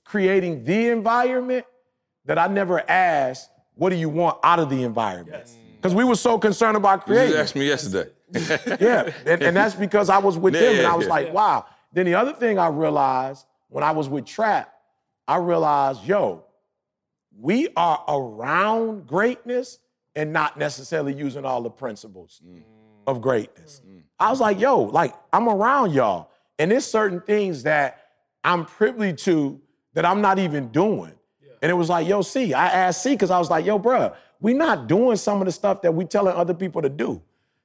[0.05, 1.67] creating the environment
[2.25, 5.45] that I never asked, what do you want out of the environment?
[5.45, 5.77] Mm.
[5.77, 7.33] Because we were so concerned about You creating.
[7.33, 8.11] just asked me yesterday.
[8.81, 11.13] Yeah, and, and that's because I was with Yeah, them, and I was yeah.
[11.13, 11.67] like, wow.
[11.93, 14.73] Then the other thing I realized when I was with Trap,
[15.29, 16.45] I realized, yo,
[17.39, 19.79] we are around greatness
[20.15, 22.63] and not necessarily using all the principles Mm.
[23.07, 23.83] of greatness.
[24.19, 27.99] I was like, yo, like I'm around y'all, and there's certain things that
[28.43, 29.61] I'm privy to
[29.95, 31.13] that I'm not even doing.
[31.63, 34.15] And it was like, yo, see, I asked C because I was like, yo, bruh,
[34.41, 37.21] we not doing some of the stuff that we telling other people to do.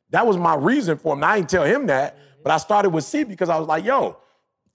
[0.10, 1.20] That was my reason for him.
[1.20, 3.84] Now, I didn't tell him that, but I started with C because I was like,
[3.86, 4.18] yo,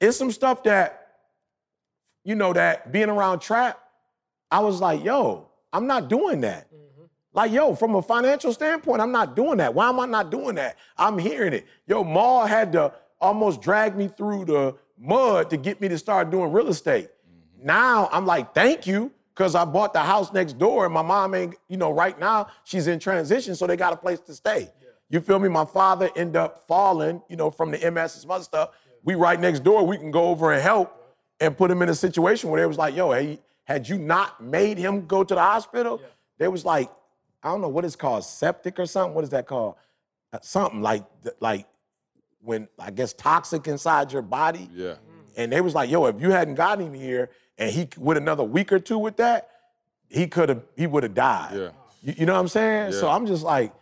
[0.00, 1.05] it's some stuff that,
[2.26, 3.80] you know, that being around trap,
[4.50, 6.66] I was like, yo, I'm not doing that.
[6.66, 7.04] Mm-hmm.
[7.32, 9.72] Like, yo, from a financial standpoint, I'm not doing that.
[9.72, 10.76] Why am I not doing that?
[10.98, 11.66] I'm hearing it.
[11.86, 16.30] Yo, Maul had to almost drag me through the mud to get me to start
[16.30, 17.10] doing real estate.
[17.10, 17.66] Mm-hmm.
[17.66, 21.32] Now I'm like, thank you, because I bought the house next door and my mom
[21.32, 24.68] ain't, you know, right now she's in transition, so they got a place to stay.
[25.10, 25.48] You feel me?
[25.48, 28.70] My father ended up falling, you know, from the MS and some other stuff.
[29.04, 31.04] We right next door, we can go over and help
[31.40, 34.42] and put him in a situation where they was like, yo, hey, had you not
[34.42, 36.00] made him go to the hospital,
[36.38, 36.90] they was like,
[37.42, 39.14] I don't know what it's called, septic or something.
[39.14, 39.76] What is that called?
[40.32, 41.04] Uh, Something like
[41.40, 41.66] like
[42.40, 44.68] when I guess toxic inside your body.
[44.72, 44.94] Yeah.
[45.36, 48.42] And they was like, yo, if you hadn't gotten him here and he with another
[48.44, 49.50] week or two with that,
[50.08, 51.56] he could have he would have died.
[51.56, 51.70] Yeah.
[52.02, 52.92] You, you know what I'm saying?
[52.92, 53.00] Yeah.
[53.00, 53.72] So I'm just like,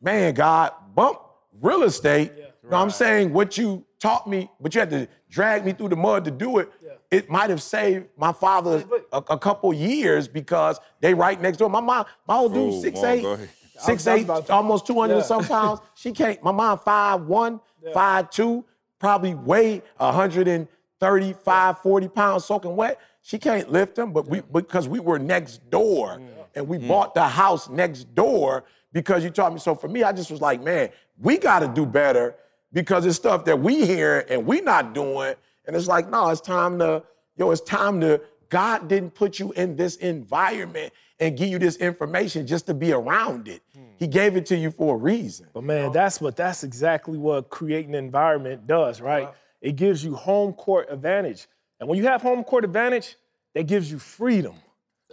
[0.00, 1.18] man, God, bump
[1.60, 2.32] real estate.
[2.36, 3.32] You know what I'm saying?
[3.32, 6.58] What you taught me, but you had to drag me through the mud to do
[6.58, 6.70] it.
[7.10, 11.70] It might have saved my father a, a couple years because they right next door.
[11.70, 13.48] My mom, my old dude, six Mom, eight, go ahead.
[13.78, 15.26] six I was eight, about to- almost 200 and Yeah.
[15.26, 15.80] some pounds.
[15.94, 17.60] She can't, my mom five one,
[17.94, 18.64] five two,
[18.98, 22.98] probably weigh 135, 40 pounds soaking wet.
[23.20, 26.20] She can't lift them, but we because we were next door
[26.56, 26.88] and we hmm.
[26.88, 29.60] bought the house next door because you taught me.
[29.60, 30.88] So for me, I just was like, man,
[31.20, 32.34] we gotta do better
[32.72, 35.34] because it's stuff that we hear and we not doing.
[35.66, 37.02] And it's like, no, it's time to,
[37.36, 41.76] yo, it's time to, God didn't put you in this environment and give you this
[41.76, 43.62] information just to be around it.
[43.74, 43.82] Hmm.
[43.96, 45.46] He gave it to you for a reason.
[45.54, 49.28] But man, that's what that's exactly what creating an environment does, right?
[49.60, 51.46] It gives you home court advantage.
[51.78, 53.16] And when you have home court advantage,
[53.54, 54.54] that gives you freedom.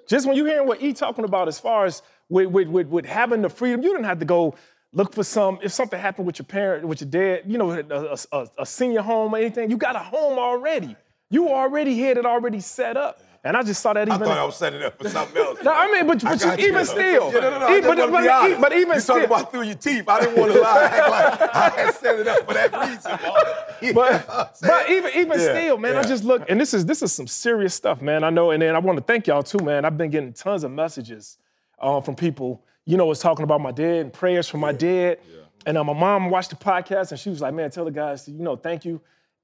[0.07, 3.05] Just when you're hearing what E talking about as far as with, with, with, with
[3.05, 4.55] having the freedom, you didn't have to go
[4.93, 8.17] look for some, if something happened with your parent, with your dad, you know, a,
[8.31, 10.95] a- a- senior home or anything, you got a home already.
[11.29, 13.21] You already had it already set up.
[13.41, 14.21] And I just saw that even.
[14.21, 15.59] I thought I was setting up for something else.
[15.63, 17.31] No, I mean, but, but you, even still.
[17.33, 17.69] Yeah, no, no, no.
[17.69, 19.15] E- just but, but, but even you still.
[19.15, 20.03] talking about through your teeth.
[20.09, 20.83] I didn't want to lie.
[20.83, 21.09] Act
[21.41, 23.11] like I had set it up for that reason.
[23.11, 23.47] Mark.
[23.81, 26.59] You know what I'm But, but even even Yeah, still, man, I just look, and
[26.59, 28.25] this is this is some serious stuff, man.
[28.25, 29.85] I know, and then I want to thank y'all too, man.
[29.85, 31.37] I've been getting tons of messages
[31.79, 35.19] uh, from people, you know, was talking about my dad and prayers for my dad.
[35.65, 38.27] And uh, my mom watched the podcast, and she was like, "Man, tell the guys,
[38.27, 39.01] you know, thank you."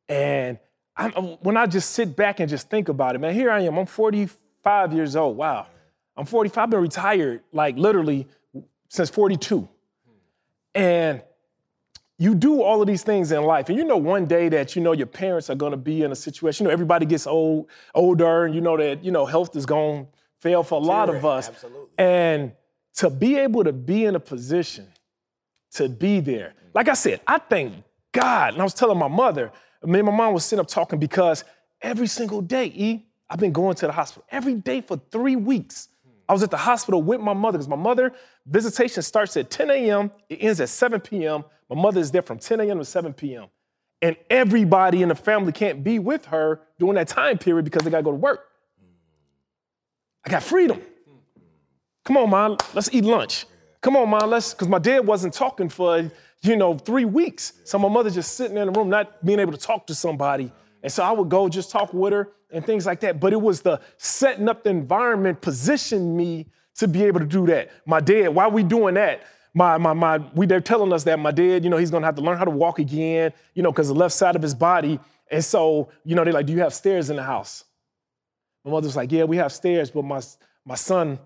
[0.08, 0.58] And
[0.96, 1.12] I'm,
[1.42, 3.78] when I just sit back and just think about it, man, here I am.
[3.78, 5.36] I'm 45 years old.
[5.36, 5.68] Wow,
[6.16, 6.64] I'm 45.
[6.64, 8.28] I've been retired like literally
[8.88, 9.68] since 42,
[10.74, 11.22] and
[12.18, 14.82] you do all of these things in life, and you know one day that you
[14.82, 16.64] know your parents are going to be in a situation.
[16.64, 20.06] You know everybody gets old, older, and you know that you know health is going
[20.06, 20.12] to
[20.46, 21.50] fail for a lot of us.
[21.50, 21.88] absolutely.
[21.98, 22.52] And
[22.98, 24.88] to be able to be in a position
[25.72, 27.74] to be there, like I said, I thank
[28.12, 28.54] God.
[28.54, 29.52] And I was telling my mother,
[29.84, 31.44] me and my mom was sitting up talking because
[31.82, 35.90] every single day, E, I've been going to the hospital every day for three weeks.
[36.30, 38.14] I was at the hospital with my mother because my mother
[38.46, 40.12] visitation starts at 10 a.m.
[40.30, 41.44] It ends at 7 p.m.
[41.70, 42.78] My mother is there from 10 a.m.
[42.78, 43.48] to 7 p.m.
[44.02, 47.90] And everybody in the family can't be with her during that time period because they
[47.90, 48.46] gotta go to work.
[50.26, 50.82] I got freedom.
[52.04, 53.46] Come on, mom, let's eat lunch.
[53.82, 56.10] Come on, mom, let's, because my dad wasn't talking for
[56.46, 57.54] you know, three weeks.
[57.64, 60.52] So my mother just sitting in the room, not being able to talk to somebody.
[60.84, 63.20] And so I would go just talk with her and things like that.
[63.20, 67.46] But it was the setting up the environment positioned me to be able to do
[67.48, 67.72] that.
[67.86, 69.24] My dad, while we doing that,
[69.54, 72.16] my, my, my, we, they're telling us that my dad, you know, he's gonna have
[72.16, 75.00] to learn how to walk again, you know, because the left side of his body.
[75.32, 77.64] And so, you know, they're like, do you have stairs in the house?
[78.66, 80.20] My mother's like, yeah, we have stairs, but my,
[80.66, 81.20] my son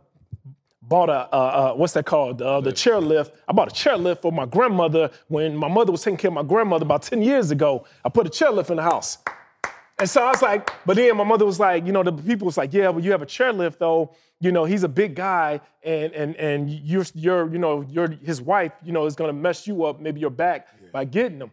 [0.82, 2.42] bought a, uh, uh, what's that called?
[2.42, 3.32] Uh, the chairlift.
[3.48, 6.44] I bought a chairlift for my grandmother when my mother was taking care of my
[6.44, 7.86] grandmother about 10 years ago.
[8.04, 9.20] I put a chairlift in the house.
[10.00, 12.46] And so I was like, but then my mother was like, you know, the people
[12.46, 14.16] was like, yeah, well, you have a chairlift though.
[14.42, 18.42] You know, he's a big guy, and and and you're you're you know you're his
[18.42, 18.72] wife.
[18.82, 20.88] You know, is gonna mess you up, maybe your back yeah.
[20.94, 21.52] by getting him.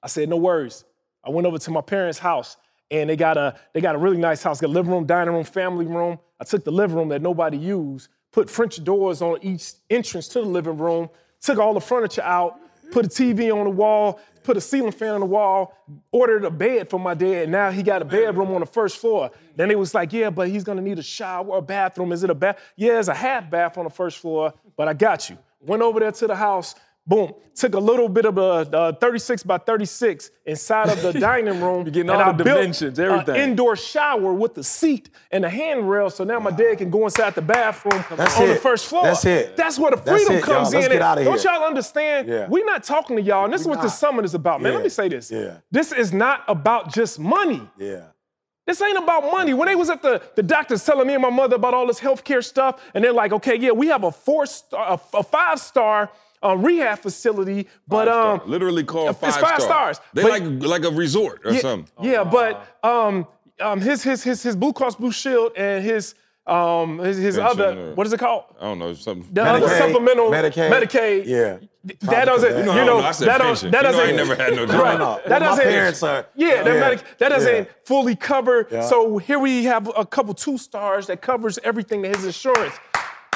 [0.00, 0.84] I said, no worries.
[1.24, 2.56] I went over to my parents' house,
[2.90, 5.34] and they got a they got a really nice house, got a living room, dining
[5.34, 6.18] room, family room.
[6.40, 10.40] I took the living room that nobody used, put French doors on each entrance to
[10.40, 11.08] the living room,
[11.40, 12.58] took all the furniture out,
[12.92, 15.74] put a TV on the wall, put a ceiling fan on the wall,
[16.12, 17.48] ordered a bed for my dad.
[17.48, 19.30] Now he got a bedroom on the first floor.
[19.56, 22.12] Then it was like, yeah, but he's gonna need a shower, a bathroom.
[22.12, 22.58] Is it a bath?
[22.76, 25.38] Yeah, it's a half bath on the first floor, but I got you.
[25.60, 26.74] Went over there to the house,
[27.06, 28.42] boom, took a little bit of a,
[28.76, 31.84] uh, 36 by 36 inside of the dining room.
[31.86, 33.36] You're getting all and the I dimensions, built everything.
[33.42, 37.04] An indoor shower with the seat and the handrail, so now my dad can go
[37.04, 38.54] inside the bathroom That's on it.
[38.54, 39.04] the first floor.
[39.04, 39.56] That's it.
[39.56, 40.80] That's where the That's freedom it, comes y'all.
[40.80, 40.92] Let's in.
[40.92, 41.02] get at.
[41.02, 41.52] outta Don't here.
[41.52, 42.28] y'all understand?
[42.28, 42.48] Yeah.
[42.48, 43.98] We're not talking to y'all, and this is We what this not.
[43.98, 44.72] summit is about, man.
[44.72, 44.76] Yeah.
[44.78, 45.30] Let me say this.
[45.30, 45.58] Yeah.
[45.70, 47.62] This is not about just money.
[47.78, 48.02] Yeah.
[48.66, 49.54] This ain't about money.
[49.54, 52.00] When they was at the, the doctors telling me and my mother about all this
[52.00, 55.60] healthcare stuff, and they're like, okay, yeah, we have a four star, a, a five
[55.60, 56.10] star
[56.42, 59.94] uh, rehab facility, but um, literally called it's five, five star.
[59.94, 60.00] stars.
[60.14, 62.04] They But- like like a resort or yeah, something.
[62.04, 63.26] yeah, but um,
[63.60, 66.14] um, his his his his Blue Cross Blue Shield and his
[66.46, 68.44] um his, his other or- what is it called?
[68.60, 69.28] I don't know something.
[69.32, 70.70] The other supplemental Medicaid.
[70.70, 71.26] Medicaid.
[71.26, 71.58] Yeah.
[72.02, 73.06] That doesn't, You you know, know, I don't know.
[73.06, 74.08] I that, don't, that You know, I doesn't.
[74.08, 74.80] ain't never had no job.
[74.82, 74.98] Right.
[74.98, 75.64] No, That doesn't.
[75.64, 76.80] parents are- Yeah, that, Yeah.
[76.80, 77.64] medic, that doesn't Yeah.
[77.84, 78.66] fully cover.
[78.72, 78.82] Yeah.
[78.82, 82.74] So here we have a couple two stars that covers everything to his insurance.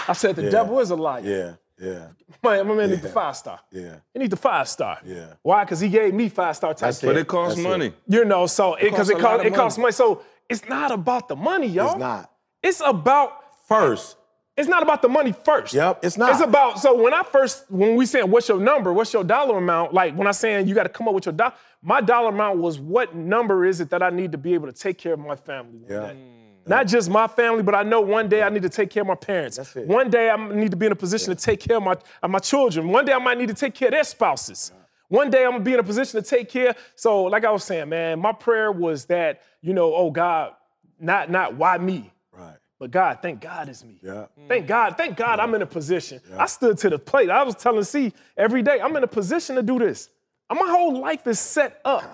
[0.09, 0.51] I said the Yeah.
[0.51, 1.22] devil is a liar.
[1.24, 1.53] Yeah.
[1.81, 2.09] Yeah.
[2.43, 3.59] My, my man need the five star.
[3.70, 3.97] Yeah.
[4.12, 4.99] He need the five star.
[5.05, 5.35] Yeah.
[5.43, 5.64] Why?
[5.64, 7.01] Because he gave me five star type That's.
[7.03, 7.68] But it costs That's it.
[7.68, 7.93] money.
[8.07, 9.85] You know, so because costs it, a costs of it costs money.
[9.87, 9.93] money.
[9.93, 11.93] So it's not about the money, y'all.
[11.93, 12.31] It's not.
[12.62, 13.33] It's about
[13.66, 14.16] First.
[14.57, 15.72] it's not about the money first.
[15.74, 16.31] Yep, it's not.
[16.33, 19.57] It's about so when I first when we saying what's your number, what's your dollar
[19.59, 19.95] amount?
[19.95, 22.59] Like when I saying you got to come up with your dollar, my dollar amount
[22.59, 25.20] was what number is it that I need to be able to take care of
[25.20, 25.81] my family?
[25.89, 26.01] Yeah.
[26.12, 26.18] day?
[26.66, 29.06] Not just my family, but I know one day I need to take care of
[29.06, 29.58] my parents.
[29.74, 32.30] One day I need to be in a position to take care of my, of
[32.30, 32.88] my children.
[32.88, 34.72] One day I might need to take care of their spouses.
[35.08, 36.74] One day I'm gonna be in a position to take care.
[36.94, 40.52] So, like I was saying, man, my prayer was that, you know, oh God,
[41.00, 42.54] not not why me, Right.
[42.78, 43.98] but God, thank God it's me.
[44.02, 44.26] Yeah.
[44.46, 46.20] Thank God, thank God I'm in a position.
[46.38, 47.28] I stood to the plate.
[47.30, 50.11] I was telling C every day, I'm in a position to do this.
[50.48, 52.04] My whole life is set up.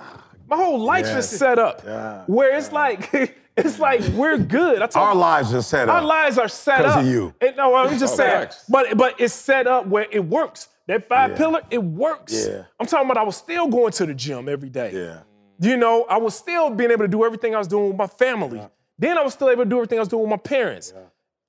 [0.49, 1.19] My whole life Yeah.
[1.19, 1.83] is set up.
[1.85, 2.23] Yeah.
[2.27, 3.13] Where it's like,
[3.57, 4.83] it's like we're good.
[4.83, 5.95] I Our lives are set up.
[5.97, 6.91] our lives are set 'Cause up.
[7.05, 7.35] Because of you.
[7.41, 8.31] And, no, I'm just Oh, saying.
[8.43, 8.65] facts.
[8.69, 10.69] But but it's set up where it works.
[10.89, 11.37] That five Yeah.
[11.37, 12.47] pillar, it works.
[12.49, 12.63] Yeah.
[12.79, 14.91] I'm talking about I was still going to the gym every day.
[14.93, 15.19] Yeah.
[15.59, 18.07] You know, I was still being able to do everything I was doing with my
[18.07, 18.61] family.
[18.99, 20.93] Then I was still able to do everything I was doing with my parents.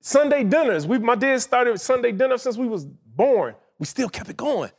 [0.02, 0.88] Sunday dinners.
[0.88, 3.56] We, my dad started Sunday dinner since we was born.
[3.80, 4.72] We still kept it going.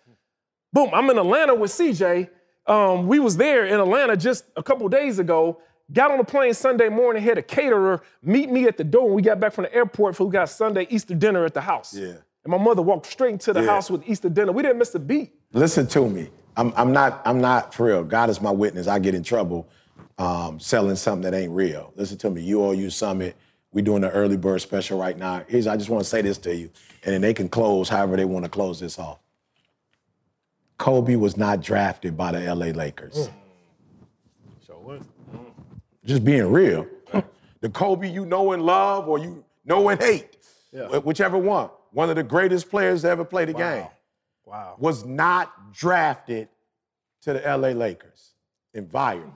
[0.72, 2.28] Boom, I'm in Atlanta with CJ.
[2.66, 5.60] Um, we was there in Atlanta just a couple days ago.
[5.92, 9.14] Got on the plane Sunday morning, had a caterer meet me at the door when
[9.14, 11.94] we got back from the airport for we got Sunday Easter dinner at the house.
[11.94, 12.14] Yeah.
[12.44, 13.68] And my mother walked straight into the Yeah.
[13.70, 14.52] house with Easter dinner.
[14.52, 15.32] We didn't miss a beat.
[15.52, 16.28] Listen to me.
[16.56, 17.22] I'm, I'm not.
[17.24, 18.04] I'm not for real.
[18.04, 18.86] God is my witness.
[18.86, 19.68] I get in trouble
[20.18, 21.92] um, selling something that ain't real.
[21.96, 22.42] Listen to me.
[22.42, 23.36] You all you summit.
[23.72, 25.44] We're doing the early bird special right now.
[25.48, 25.66] Here's.
[25.66, 26.70] I just want to say this to you,
[27.04, 29.18] and then they can close however they want to close this off.
[30.78, 33.30] Kobe was not drafted by the LA Lakers.
[36.08, 36.86] Just being real.
[37.60, 40.38] the Kobe you know and love, or you know and hate,
[40.72, 41.68] wh- whichever one.
[41.92, 43.86] One of the greatest players to ever play the game
[44.46, 44.76] Wow.
[44.78, 46.48] was not drafted
[47.22, 48.32] to the LA Lakers
[48.74, 49.34] environment.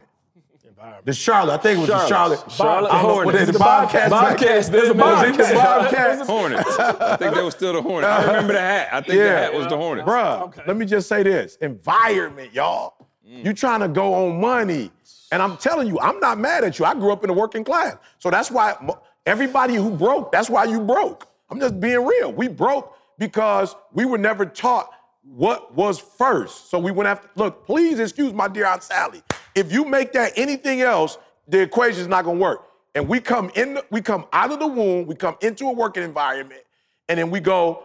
[1.04, 2.40] The Charlotte, I think it was the Charlotte.
[2.50, 3.52] Charlotte I don't know what Hornets.
[3.52, 4.10] the Bobcats.
[4.10, 4.68] Bobcats.
[4.68, 5.36] There's a Bobcats.
[5.52, 5.52] Bobcats.
[5.92, 6.26] Bobcats.
[6.28, 6.78] Hornets.
[6.78, 8.10] I think that was still the Hornets.
[8.12, 8.88] I remember the hat.
[8.92, 10.08] I think the hat was the Hornets.
[10.08, 12.94] Bruh, let me just say this environment, y'all.
[13.28, 13.44] Mm.
[13.44, 14.90] You trying to go on money.
[15.32, 16.84] And I'm telling you, I'm not mad at you.
[16.84, 17.96] I grew up in the working class.
[18.18, 18.76] So that's why
[19.24, 21.26] everybody who broke, that's why you broke.
[21.50, 22.30] I'm just being real.
[22.30, 24.90] We broke because we were never taught
[25.22, 26.68] what was first.
[26.70, 29.22] So we went after, look, please excuse my dear Aunt Sally.
[29.54, 31.16] If you make that anything else,
[31.48, 32.68] the equation is not gonna work.
[32.94, 36.02] And we come in, we come out of the womb, we come into a working
[36.02, 36.60] environment,
[37.08, 37.84] and then we go,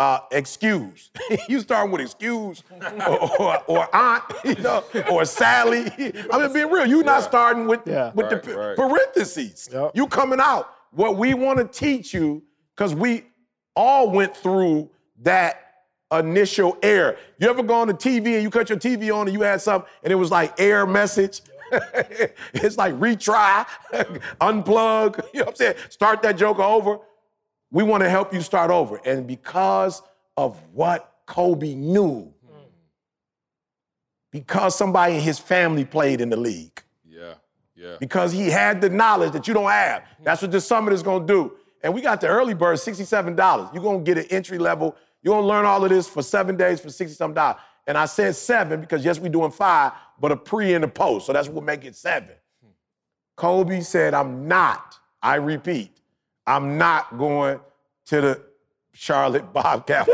[0.00, 1.10] uh, excuse.
[1.48, 2.62] you starting with excuse
[3.06, 5.84] or, or, or aunt, you know, or Sally.
[6.32, 8.10] I mean, being real, you're not starting with, Yeah.
[8.14, 8.76] with Right, the right.
[8.76, 9.68] parentheses.
[9.70, 9.92] Yep.
[9.94, 10.72] You coming out.
[10.92, 12.42] What we want to teach you,
[12.74, 13.26] because we
[13.76, 14.88] all went through
[15.22, 15.66] that
[16.12, 17.18] initial air.
[17.38, 19.60] You ever go on the TV and you cut your TV on and you had
[19.60, 21.42] something and it was like air message?
[22.54, 23.64] it's like retry,
[24.40, 25.74] unplug, you know what I'm saying?
[25.90, 26.98] Start that joke over.
[27.70, 28.96] We want to help you start over.
[29.04, 30.02] And because
[30.36, 32.32] of what Kobe knew,
[34.32, 37.34] because somebody in his family played in the league, Yeah,
[37.74, 37.96] yeah.
[37.98, 40.02] because he had the knowledge that you don't have.
[40.02, 40.24] Hmm.
[40.24, 41.52] That's what this summit is gonna do.
[41.82, 43.70] And we got the early bird, $67.
[43.72, 44.94] You're gonna get an entry level.
[45.22, 47.60] You're gonna learn all of this for seven days for 60 something dollars.
[47.86, 51.26] And I said seven because yes, we're doing five, but a pre and a post.
[51.26, 52.34] So that's what make it seven.
[52.62, 52.70] Hmm.
[53.36, 55.99] Kobe said, I'm not, I repeat,
[56.50, 57.60] I'm not going
[58.06, 58.42] to the
[58.92, 60.08] Charlotte Bobcat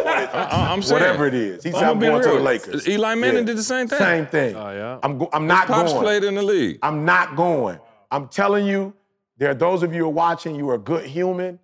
[0.53, 0.93] I'm saying.
[1.01, 1.65] whatever it is.
[1.65, 2.35] He said, I'm be going to the.
[2.41, 2.87] Lakers.
[2.87, 3.43] Eli Manning Yeah.
[3.45, 3.99] did the same thing.
[3.99, 4.55] Same thing.
[4.55, 4.99] Oh, yeah?
[5.03, 6.05] I'm, go- I'm not Pops going.
[6.05, 6.79] played in the league.
[6.83, 7.79] I'm not going.
[8.11, 8.93] I'm telling you,
[9.39, 11.59] there are those of you who are watching, you are a good human.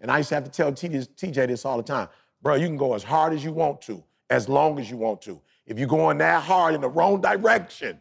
[0.00, 2.08] And I used to have to tell TJ TJ this all the time.
[2.42, 5.20] Bro, you can go as hard as you want to, as long as you want
[5.22, 5.40] to.
[5.66, 8.00] If you're going that hard in the wrong direction,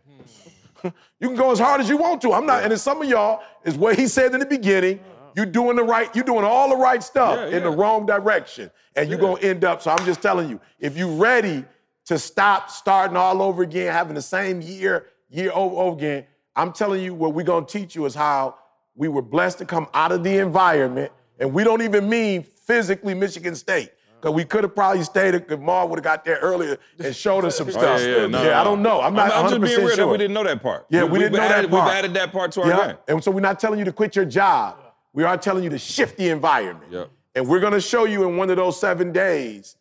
[0.84, 0.92] you
[1.28, 2.34] can go as hard as you want to.
[2.34, 5.00] I'm not, and some of y'all is what he said in the beginning.
[5.36, 8.72] You're doing the right, you're doing all the right stuff Yeah, in the wrong direction.
[8.96, 9.82] And you're gonna end up.
[9.82, 11.64] So I'm just telling you, if you're ready
[12.06, 16.26] to stop starting all over again, having the same year, year over, over again,
[16.56, 18.56] I'm telling you what we're gonna teach you is how
[18.96, 23.14] we were blessed to come out of the environment, and we don't even mean physically
[23.14, 23.92] Michigan State.
[24.20, 27.46] Because we could have probably stayed if Mar would have got there earlier and showed
[27.46, 28.02] us some Oh, stuff.
[28.02, 28.54] yeah, yeah, no, no.
[28.54, 29.00] I don't know.
[29.00, 29.96] I'm not I'm, 100% just being real sure.
[29.96, 30.88] that we didn't know that part.
[30.90, 31.72] Yeah, we didn't know that part.
[31.72, 32.96] We've added that part to our Yeah, game.
[33.08, 34.76] and so we're not telling you to quit your job.
[35.14, 36.92] We are telling you to shift the environment.
[36.92, 37.10] Yep.
[37.36, 39.76] And we're going to show you in one of those seven days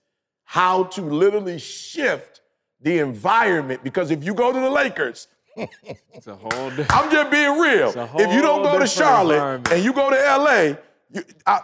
[0.45, 2.41] how to literally shift
[2.81, 3.83] the environment.
[3.85, 5.29] Because if you go to the Lakers,
[6.13, 6.95] It's a whole different.
[6.95, 7.93] I'm just being real.
[7.97, 10.77] a If you don't go to Charlotte and you go to LA,
[11.11, 11.61] you, I,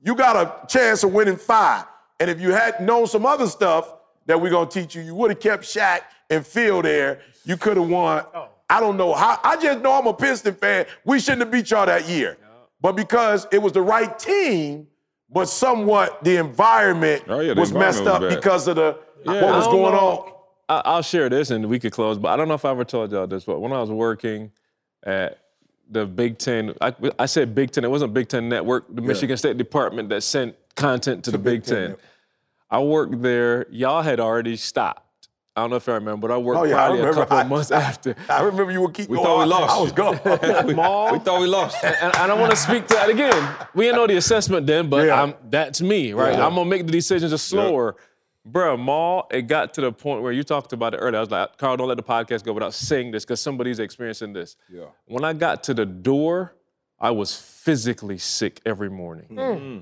[0.00, 1.84] you got a chance of winning five.
[2.20, 3.94] And if you had known some other stuff
[4.26, 6.00] that we're gonna teach you, you would have kept Shaq
[6.30, 7.20] and Phil there.
[7.44, 8.24] You could have won.
[8.34, 8.48] Oh.
[8.70, 9.40] I don't know how.
[9.42, 10.86] I just know I'm a Piston fan.
[11.04, 12.36] We shouldn't have beat y'all that year,
[12.80, 14.86] but because it was the right team,
[15.30, 18.42] but somewhat the environment Oh, yeah, the was messed environment up was bad.
[18.42, 19.98] because of the Yeah, what was going know.
[20.08, 20.32] on.
[20.70, 22.84] I, I'll share this and we could close, but I don't know if I ever
[22.84, 24.50] told y'all this, but when I was working
[25.04, 25.38] at
[25.90, 29.36] the Big Ten, I, I said Big Ten, it wasn't Big Ten Network, the Michigan
[29.38, 31.82] State Department that sent content to the Big Big Ten Ten.
[31.90, 32.00] Network.
[32.70, 35.07] I worked there, y'all had already stopped.
[35.58, 37.20] I don't know if I remember, but I worked Oh, yeah, I probably a remember.
[37.26, 38.14] couple of I- months after.
[38.28, 39.26] I remember you would keep We going.
[39.26, 39.96] thought we lost I was you.
[39.96, 40.20] gone.
[40.66, 40.74] we,
[41.18, 41.84] we thought we lost.
[41.84, 43.56] and I don't want to speak to that again.
[43.74, 45.22] We didn't know the assessment then, but Yeah.
[45.22, 46.34] I'm, that's me, right?
[46.34, 46.46] Yeah.
[46.46, 47.96] I'm gonna make the decisions just slower.
[48.48, 51.18] Bruh, Maul, it got to the point where you talked about it earlier.
[51.18, 54.32] I was like, Carl, don't let the podcast go without saying this because somebody's experiencing
[54.32, 54.56] this.
[54.72, 54.84] Yeah.
[55.06, 56.54] When I got to the door,
[56.98, 59.26] I was physically sick every morning.
[59.26, 59.78] Hmm.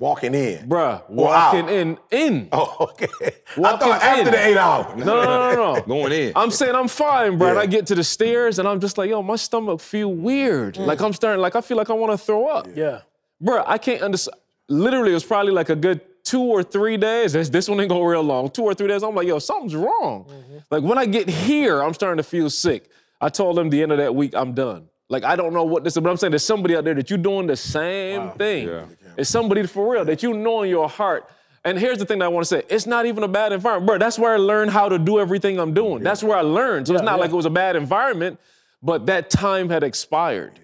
[0.00, 0.66] Walking in.
[0.66, 1.54] Bruh, Or out.
[1.54, 2.48] walking in, in.
[2.52, 3.06] Oh, okay.
[3.22, 4.30] I Walking thought after in.
[4.32, 4.94] the eight hour.
[4.96, 5.80] No, no, no, no, no.
[5.86, 6.32] Going in.
[6.34, 7.48] I'm saying I'm fine, bro.
[7.48, 7.62] And Yeah.
[7.62, 10.76] I get to the stairs and I'm just like, yo, my stomach feel weird.
[10.76, 10.86] Mm.
[10.86, 12.66] Like I'm starting, like I feel like I want to throw up.
[12.74, 13.02] Yeah.
[13.42, 14.38] Bro, I can't understand.
[14.70, 17.34] Literally, it was probably like a good two or three days.
[17.34, 18.48] This, this one didn't go real long.
[18.50, 19.02] Two or three days.
[19.02, 20.24] I'm like, yo, something's wrong.
[20.24, 20.56] Mm-hmm.
[20.70, 22.88] Like when I get here, I'm starting to feel sick.
[23.20, 24.88] I told them the end of that week, I'm done.
[25.10, 27.10] Like I don't know what this is, but I'm saying there's somebody out there that
[27.10, 28.68] you're doing the same thing.
[28.68, 28.84] Yeah.
[29.16, 31.28] It's somebody for real that you know in your heart.
[31.64, 33.86] And here's the thing that I want to say: it's not even a bad environment,
[33.86, 33.98] bro.
[33.98, 36.02] That's where I learned how to do everything I'm doing.
[36.02, 36.86] That's where I learned.
[36.86, 37.20] So it's not yeah.
[37.20, 38.40] like it was a bad environment,
[38.82, 40.58] but that time had expired.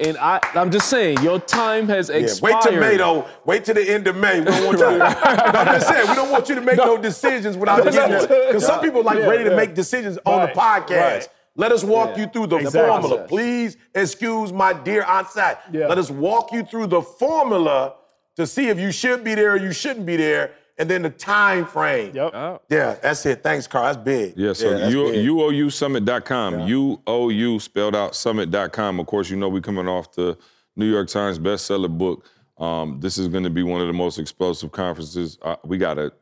[0.00, 2.54] And I, I'm just saying, your time has Yeah, expired.
[2.54, 3.26] wait tomato.
[3.44, 4.38] Wait till the end of May.
[4.38, 4.98] We don't want you to.
[5.64, 8.44] no, saying we don't want you to make no, decisions without the.
[8.46, 9.56] Because some people like ready to yeah.
[9.56, 10.90] make decisions on the podcast.
[10.90, 11.28] right.
[11.58, 12.88] Let us walk you through the Exactly.
[12.88, 13.26] formula.
[13.28, 15.62] Please excuse my dear Aunt Sat.
[15.72, 15.88] Yeah.
[15.88, 17.94] Let us walk you through the formula
[18.36, 21.10] to see if you should be there or you shouldn't be there, and then the
[21.10, 22.14] time frame.
[22.14, 22.30] Yep.
[22.34, 22.60] Oh.
[22.70, 23.42] Yeah, that's it.
[23.42, 23.86] Thanks, Carl.
[23.86, 24.34] That's big.
[24.36, 25.26] Yeah, so that's U- big.
[25.26, 26.54] UOUsummit.com.
[26.54, 29.00] UOU spelled out summit.com.
[29.00, 30.38] Of course, you know we're coming off the
[30.76, 32.24] New York Times bestseller book.
[32.58, 35.38] Um, this is going to be one of the most explosive conferences.
[35.42, 36.12] Uh, we got a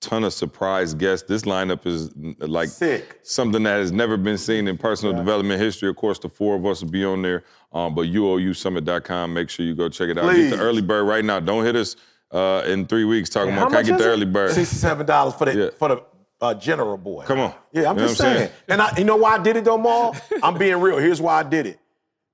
[0.00, 1.26] ton of surprise guests.
[1.28, 2.10] This lineup is
[2.40, 3.18] like Sick.
[3.22, 5.88] something that has never been seen in personal development history.
[5.88, 7.44] Of course, the four of us will be on there.
[7.72, 9.34] Um, but UOUsummit.com.
[9.34, 10.24] Make sure you go check it out.
[10.24, 10.50] Please.
[10.50, 11.40] Get the early bird right now.
[11.40, 11.96] Don't hit us
[12.30, 14.12] uh, in three weeks talking How about can I get the it?
[14.12, 14.52] early bird.
[14.52, 15.70] Sixty-seven dollars for the Yeah.
[15.78, 16.02] for the
[16.40, 17.24] uh, general boy.
[17.24, 17.54] Come on.
[17.72, 18.36] Yeah, I'm You just saying.
[18.36, 18.50] saying?
[18.68, 20.14] And I, you know why I did it though, Maul?
[20.42, 20.98] I'm being real.
[20.98, 21.78] Here's why I did it.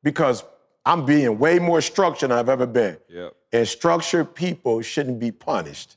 [0.02, 0.44] Because
[0.84, 2.96] I'm being way more structured than I've ever been.
[3.08, 3.34] Yep.
[3.52, 5.96] And structured people shouldn't be punished.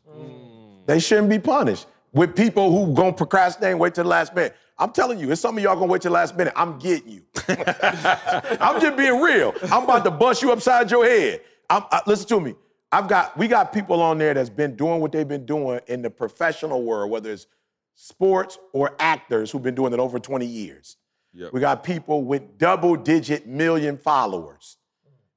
[0.85, 4.55] They shouldn't be punished with people who gonna procrastinate and wait till the last minute.
[4.77, 6.53] I'm telling you, it's some of y'all gonna wait till the last minute.
[6.55, 7.21] I'm getting you.
[7.47, 9.53] I'm just being real.
[9.71, 11.41] I'm about to bust you upside your head.
[11.69, 12.55] I'm, I, listen to me.
[12.91, 16.01] I've got we got people on there that's been doing what they've been doing in
[16.01, 17.47] the professional world, whether it's
[17.95, 20.97] sports or actors who've been doing it over 20 years.
[21.33, 21.53] Yep.
[21.53, 24.77] We got people with double-digit million followers,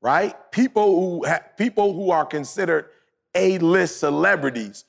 [0.02, 0.34] right?
[0.50, 2.86] People who ha- people who are considered
[3.34, 4.84] A-list celebrities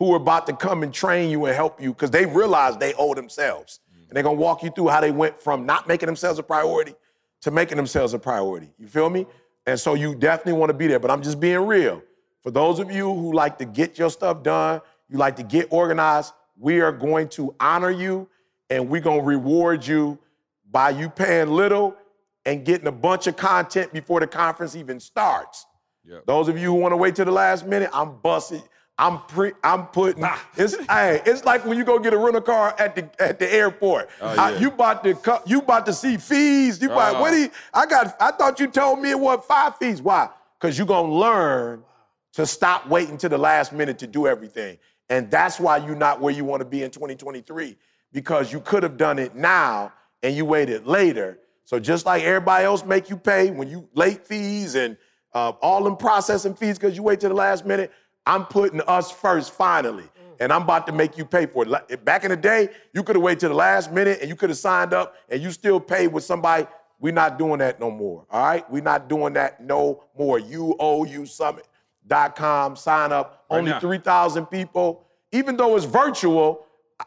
[0.00, 2.94] who are about to come and train you and help you because they realize they
[2.94, 3.80] owe themselves.
[3.94, 4.08] Mm.
[4.08, 6.94] And they're gonna walk you through how they went from not making themselves a priority
[7.42, 8.72] to making themselves a priority.
[8.78, 9.26] You feel me?
[9.66, 10.98] And so you definitely wanna be there.
[10.98, 12.02] But I'm just being real.
[12.42, 14.80] For those of you who like to get your stuff done,
[15.10, 18.26] you like to get organized, we are going to honor you
[18.70, 20.18] and we're gonna reward you
[20.70, 21.94] by you paying little
[22.46, 25.66] and getting a bunch of content before the conference even starts.
[26.06, 26.24] Yep.
[26.24, 28.62] Those of you who want to wait till the last minute, I'm busting.
[29.00, 29.52] I'm pre.
[29.64, 30.24] I'm putting.
[30.56, 33.52] It's hey, it's like when you go get a rental car at the at the
[33.52, 34.10] airport.
[34.20, 34.58] Oh, I- yeah.
[34.58, 36.80] you about to co- you about to see fees.
[36.82, 37.20] You about Oh.
[37.22, 37.30] what?
[37.30, 38.14] Do I got.
[38.20, 40.02] I thought you told me it was five fees.
[40.02, 40.28] Why?
[40.60, 41.82] Because you're gonna learn
[42.34, 44.76] to stop waiting to the last minute to do everything,
[45.08, 47.76] and that's why you're not where you want to be in 2023
[48.12, 49.92] because you could have done it now
[50.22, 51.38] and you waited later.
[51.64, 54.96] So just like everybody else make you pay when you late fees and
[55.32, 57.92] uh, all them processing fees because you wait to the last minute,
[58.30, 60.04] I'm putting us first finally.
[60.04, 60.36] Mm.
[60.38, 62.04] And I'm about to make you pay for it.
[62.04, 64.50] Back in the day, you could have waited to the last minute and you could
[64.50, 66.68] have signed up and you still paid with somebody.
[67.00, 68.24] We're not doing that no more.
[68.30, 68.70] All right?
[68.70, 70.38] We're not doing that no more.
[70.38, 72.76] UOUsummit.com.
[72.76, 73.46] Sign up.
[73.50, 75.04] Right Only 3,000 people.
[75.32, 76.66] Even though it's virtual,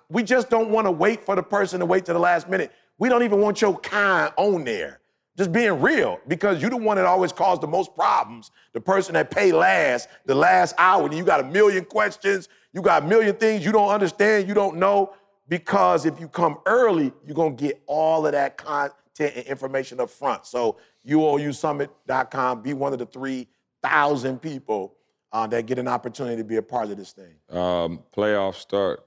[0.10, 2.74] we just don't want to wait for the person to wait to the last minute.
[2.98, 5.00] We don't even want your kind on there.
[5.36, 8.52] Just being real, because you're the one that always caused the most problems.
[8.74, 12.84] The person that pay last, the last hour, and you got a million questions, you
[12.84, 15.14] got a million things you don't understand, you don't know.
[15.48, 20.12] Because if you come early, you're gonna get all of that content and information up
[20.12, 20.46] front.
[20.46, 20.78] So
[21.08, 24.96] UOUsummit.com, be one of the 3,000 people
[25.32, 27.34] uh, that get an opportunity to be a part of this thing.
[27.50, 29.04] Um, playoffs start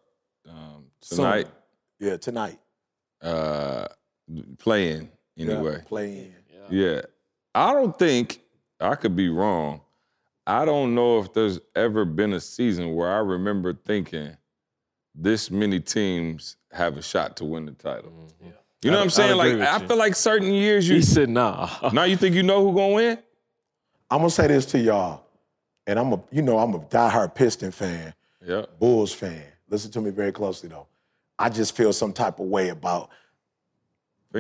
[0.49, 1.47] um, tonight.
[2.01, 2.59] Yeah, tonight.
[3.23, 3.87] Uh,
[4.59, 5.09] playing
[5.39, 5.83] anyway.
[5.87, 6.35] Playing.
[6.71, 7.03] Yeah.
[7.55, 8.41] I don't think,
[8.81, 9.81] I could be wrong.
[10.47, 14.37] I don't know if there's ever been a season where I remember thinking
[15.15, 18.11] this many teams have a shot to win the title.
[18.11, 18.47] Mm-hmm.
[18.47, 19.31] Yeah, You know what I'm saying?
[19.39, 19.89] agree Like with I you.
[19.89, 21.69] feel like certain years you He said, nah.
[21.93, 23.19] now you think you know who gonna win?
[24.11, 25.25] I'm gonna say this to y'all,
[25.87, 28.15] and I'm a, you know, I'm a diehard Piston fan,
[28.47, 28.67] Yeah.
[28.79, 29.43] Bulls fan.
[29.69, 30.87] Listen to me very closely though.
[31.39, 33.17] I just feel some type of way about Phoenix.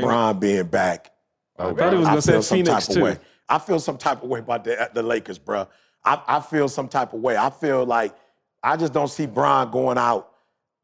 [0.02, 1.12] Bron being back.
[1.58, 3.06] I thought he was gonna say feel some Phoenix type too.
[3.06, 3.18] Of way.
[3.48, 5.68] I feel some type of way about the, the Lakers, bro.
[6.04, 7.36] I, I feel some type of way.
[7.36, 8.14] I feel like
[8.62, 10.32] I just don't see Bron going out.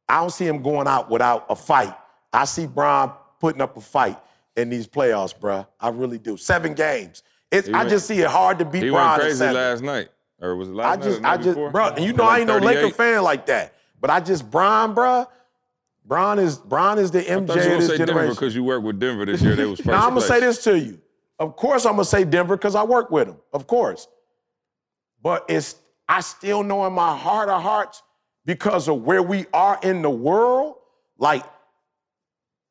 [0.08, 1.94] I don't see him going out without a fight.
[2.32, 4.18] I see Bron putting up a fight
[4.56, 5.66] in these playoffs, bro.
[5.80, 6.36] I really do.
[6.36, 7.22] Seven games.
[7.50, 10.08] It's, He I just see it hard to beat He Bron went crazy last night.
[10.40, 11.06] Or was it I last night?
[11.06, 12.90] or just, the I night just, bro, and you know Like I ain't no Laker
[12.90, 15.26] fan like that, but I just Bron, bruh.
[16.04, 18.12] Bron is Bron is the I MJ thought you of were gonna this say Denver
[18.12, 18.34] generation.
[18.34, 19.54] because you worked with Denver this year.
[19.56, 19.86] They was first.
[19.86, 20.28] Now I'm gonna place.
[20.28, 21.00] say this to you.
[21.38, 23.36] Of course, I'm gonna say Denver because I work with them.
[23.52, 24.08] Of course,
[25.22, 25.76] but it's
[26.08, 28.02] I still know in my heart of hearts
[28.44, 30.74] because of where we are in the world.
[31.18, 31.44] Like,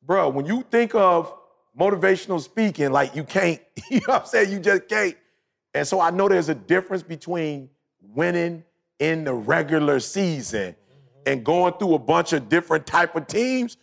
[0.02, 1.32] bro, when you think of
[1.78, 3.60] motivational speaking, like you can't.
[3.90, 4.50] You know what I'm saying?
[4.52, 5.16] You just can't.
[5.74, 7.68] And so I know there's a difference between
[8.00, 8.64] winning
[8.98, 10.74] in the regular season
[11.26, 13.76] and going through a bunch of different type of teams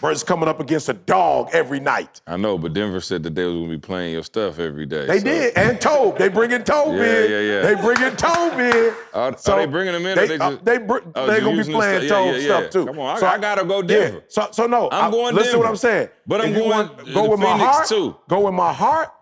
[0.00, 2.20] versus coming up against a dog every night.
[2.26, 5.06] I know, but Denver said that they was gonna be playing your stuff every day.
[5.06, 6.18] They so- did, and Tobe.
[6.18, 7.30] They bringing Tobe Yeah, in.
[7.30, 7.60] yeah, yeah.
[7.62, 8.94] They bringing Tobe in.
[9.14, 11.72] Are- are they bringing him in They, they uh, they, br- Oh, they gonna be
[11.72, 12.86] playing stuff- Tobe yeah, yeah, stuff too.
[12.86, 13.80] Come on, I- I gotta go.
[13.82, 14.22] Denver.
[14.28, 14.90] So, so no.
[14.90, 16.08] I'm I- going Listen to what I'm saying.
[16.26, 17.88] But I'm going want- to go with my Phoenix, heart.
[17.88, 18.16] too.
[18.28, 19.12] Go with my heart.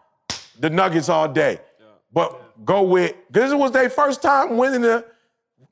[0.59, 1.61] The Nuggets all day.
[2.13, 5.05] But go with this was their first time winning the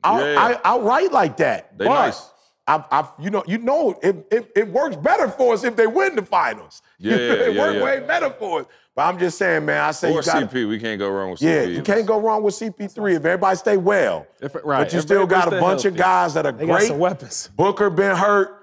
[0.04, 0.58] out, Yeah.
[0.64, 1.76] I, write like that.
[1.78, 2.30] They but nice.
[2.66, 5.86] I, I, you know, you know, it, it, it works better for us if they
[5.86, 6.82] win the finals.
[6.98, 7.82] Yeah, it yeah, works yeah.
[7.84, 8.66] way better for us.
[8.94, 9.80] But I'm just saying, man.
[9.80, 10.68] I say Or you got CP.
[10.68, 11.74] We can't go wrong with yeah, CP.
[11.74, 14.24] you can't go wrong with CP3 if everybody stay well.
[14.40, 16.66] If- right, But you if still got a bunch stay of guys that are They
[16.66, 16.88] got great.
[16.88, 17.50] some weapons.
[17.56, 18.58] Booker been hurt.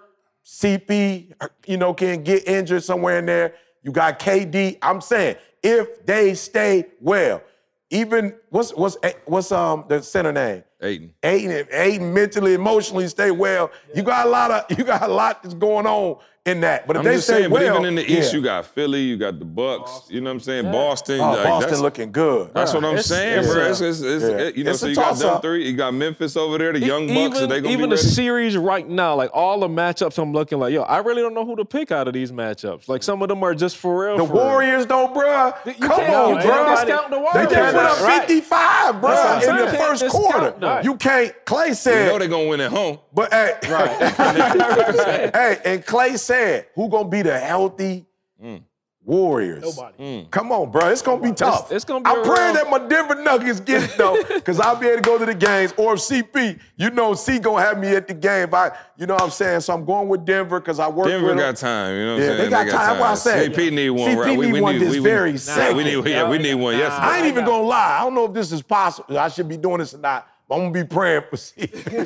[0.45, 1.33] CP,
[1.67, 3.55] you know, can get injured somewhere in there.
[3.83, 4.77] You got KD.
[4.81, 7.41] I'm saying if they stay well,
[7.89, 10.63] even what's what's what's um the center name?
[10.81, 11.13] Ayton.
[11.23, 13.71] Ayton, Ayton mentally, emotionally stay well.
[13.93, 16.19] You got a lot of you got a lot that's going on
[16.50, 16.88] in that.
[16.88, 18.38] But if I'm they just say saying, well, but even in the East, yeah.
[18.38, 20.08] you got Philly, you got the Bucks.
[20.10, 20.72] You know what I'm saying?
[20.72, 21.20] Boston.
[21.20, 22.52] Oh, like, Boston that's, looking good.
[22.54, 23.66] That's what I'm It's- saying, it's, bro.
[23.70, 24.50] It's, it's, it's, yeah.
[24.56, 25.41] you know, It's so you got them toss-up.
[25.41, 25.68] three.
[25.70, 27.18] You got Memphis over there, the Young Bucks.
[27.38, 30.34] even, Are they gonna even be the series right now, like all the matchups, I'm
[30.34, 32.88] looking like, yo, I really don't know who to pick out of these matchups.
[32.88, 34.18] Like some of them are just for real.
[34.18, 34.43] The for real.
[34.43, 35.56] Warriors, though, bruh.
[35.66, 37.52] You Come on, you discount the They Warriors.
[37.52, 40.82] just put up 55, what bruh, in the first quarter.
[40.84, 41.34] You can't.
[41.45, 41.91] Clay said.
[41.91, 42.08] You said.
[42.12, 43.00] know they're gonna win at home.
[43.14, 43.89] But hey, right.
[45.36, 46.38] hey, and Clay said,
[46.75, 48.05] who gonna be the healthy
[48.43, 48.61] mm.
[49.03, 49.63] Warriors?
[49.63, 49.97] Nobody.
[49.97, 50.29] Mm.
[50.31, 50.89] Come on, bro.
[50.89, 51.71] It's gonna be tough.
[51.71, 54.87] it's gonna be I'm praying that my Denver Nuggets get it though, because I'll be
[54.87, 55.73] able to go to the games.
[55.77, 58.49] Or if CP, you know, C gonna have me at the game.
[58.49, 59.61] If I, you know what I'm saying?
[59.61, 61.45] So I'm going with Denver because I work Denver with them.
[61.45, 61.95] got time.
[61.95, 62.43] You know what Yeah, I'm saying?
[62.43, 62.71] they got time.
[62.71, 63.53] That's what I said.
[63.53, 64.09] CP need one.
[64.11, 64.37] CP right?
[64.37, 65.77] We, need we one need, this we, very we, second.
[65.77, 66.79] we need, yeah, we need one Nah.
[66.79, 67.07] yesterday.
[67.07, 67.97] I ain't even gonna lie.
[67.99, 69.17] I don't know if this is possible.
[69.17, 70.27] I should be doing this or not.
[70.50, 71.54] But I'm gonna be praying for C.
[71.62, 72.06] I'm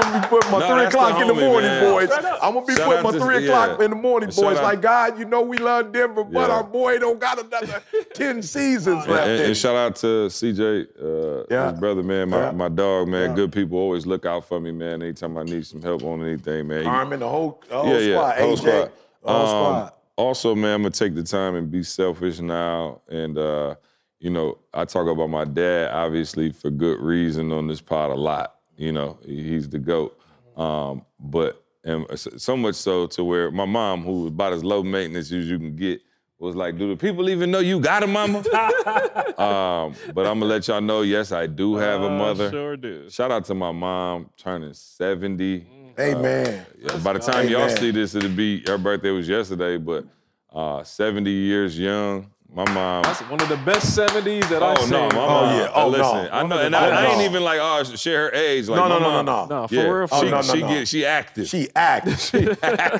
[0.00, 1.92] gonna be putting my No, three that's the o'clock in the homie, morning, man.
[1.92, 2.10] boys.
[2.10, 3.50] I'm gonna be Shout putting my to- three yeah.
[3.64, 4.56] o'clock in the morning, Shout boys.
[4.56, 6.54] out- Like God, you know we love Denver, but Yeah.
[6.56, 7.82] our boy don't got another
[8.14, 9.28] ten seasons left.
[9.28, 11.70] and- in and shout out to CJ, uh, Yeah.
[11.70, 12.50] his brother, man, my, Yeah.
[12.52, 13.34] my dog, man.
[13.34, 15.02] Good people always look out for me, man.
[15.02, 16.82] Anytime I need some help on anything, man.
[16.82, 18.90] He- Armin, the whole, the whole yeah, yeah, squad, whole AJ, squad.
[19.24, 19.92] the whole Um, squad.
[20.16, 23.02] Also, man, I'm gonna take the time and be selfish now.
[23.10, 23.74] And uh,
[24.20, 28.14] you know, I talk about my dad, obviously, for good reason on this pod a
[28.14, 28.56] lot.
[28.76, 30.18] You know, he's the goat.
[30.56, 34.82] Um, but and so much so to where my mom, who was about as low
[34.82, 36.00] maintenance as you can get,
[36.38, 38.38] was like, "Do the people even know you got a mama?"
[39.38, 42.50] um, but I'm gonna let y'all know, yes, I do have a Uh, mother.
[42.50, 43.08] Sure do.
[43.10, 45.66] Shout out to my mom turning 70.
[45.98, 46.64] Amen.
[46.78, 50.04] Yeah, by the time y'all see this, it'll be her birthday was yesterday, but
[50.52, 52.30] uh, 70 years young.
[52.50, 53.02] My mom.
[53.02, 54.90] That's one of the best 70s that oh I've seen.
[54.90, 55.56] no, my mom.
[55.58, 55.70] yeah.
[55.74, 55.88] Oh, no.
[55.88, 58.68] listen, I One know, and I, I ain't even like oh share her age.
[58.68, 59.60] Like No, my no, no, mom, no, no.
[59.62, 60.08] No, for Yeah, real.
[60.10, 60.68] Oh, she, no, no, she no.
[60.68, 61.46] get she active.
[61.46, 62.18] She active.
[62.20, 62.48] She,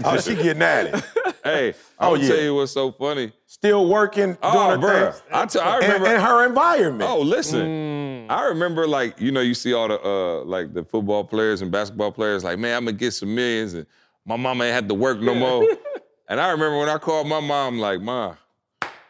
[0.04, 1.04] oh, she getting at it.
[1.42, 2.28] hey, Oh, I'm gonna yeah.
[2.34, 3.32] tell you what's so funny.
[3.46, 5.22] Still working, Oh, doing her bro, thing.
[5.32, 6.06] I, t- I And- remember.
[6.08, 7.10] and her environment.
[7.10, 8.30] Oh, listen.
[8.30, 11.72] I remember like, you know, you see all the uh like the football players and
[11.72, 13.86] basketball players like, man, I'm gonna get some millions and
[14.26, 15.66] my mama ain't had to work no more.
[16.28, 18.34] and I remember when I called my mom, like, Ma,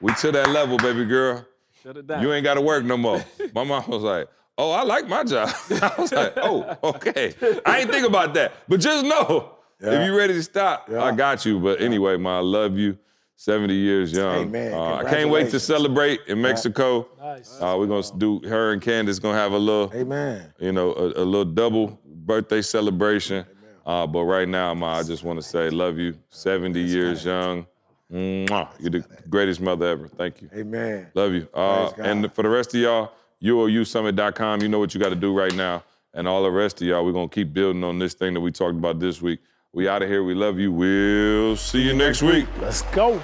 [0.00, 1.44] we to that level, baby girl.
[1.82, 2.22] Shut it down.
[2.22, 3.24] You ain't gotta work no more.
[3.54, 4.28] my mom was like,
[4.60, 5.48] Oh, I like my job.
[5.70, 7.32] I was like, oh, okay.
[7.64, 8.54] I ain't think about that.
[8.68, 9.92] But just know, Yeah.
[10.00, 11.04] if you ready to stop, Yeah.
[11.04, 11.60] I got you.
[11.60, 12.98] But anyway, ma, I love you.
[13.36, 14.46] 70 years young.
[14.48, 14.72] Amen.
[14.72, 17.06] Uh, I can't wait to celebrate in Mexico.
[17.20, 17.56] Nice.
[17.60, 20.52] Uh, we're gonna do her and Candace gonna have a little, Amen.
[20.58, 23.46] you know, a, a little double birthday celebration.
[23.86, 26.18] Uh, but right now, Ma, I just want to say, love you.
[26.30, 27.64] 70 years young.
[28.12, 28.68] Mwah.
[28.78, 30.08] You're the greatest mother ever.
[30.08, 30.50] Thank you.
[30.54, 31.08] Amen.
[31.14, 31.48] Love you.
[31.52, 35.10] Uh, and for the rest of y'all, UOUsummit.com, you summit.com, you know what you got
[35.10, 35.84] to do right now.
[36.14, 38.40] And all the rest of y'all, we're going to keep building on this thing that
[38.40, 39.40] we talked about this week.
[39.72, 40.24] We out of here.
[40.24, 40.72] We love you.
[40.72, 42.46] We'll see you next week.
[42.60, 43.22] Let's go.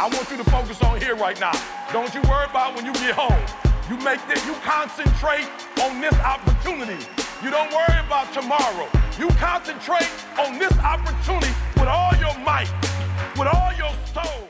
[0.00, 1.52] I want you to focus on here right now.
[1.92, 3.42] Don't you worry about when you get home.
[3.90, 5.48] You make this, you concentrate
[5.82, 7.04] on this opportunity.
[7.42, 8.86] You don't worry about tomorrow.
[9.18, 10.08] You concentrate
[10.38, 12.70] on this opportunity with all your might,
[13.38, 14.48] with all your soul,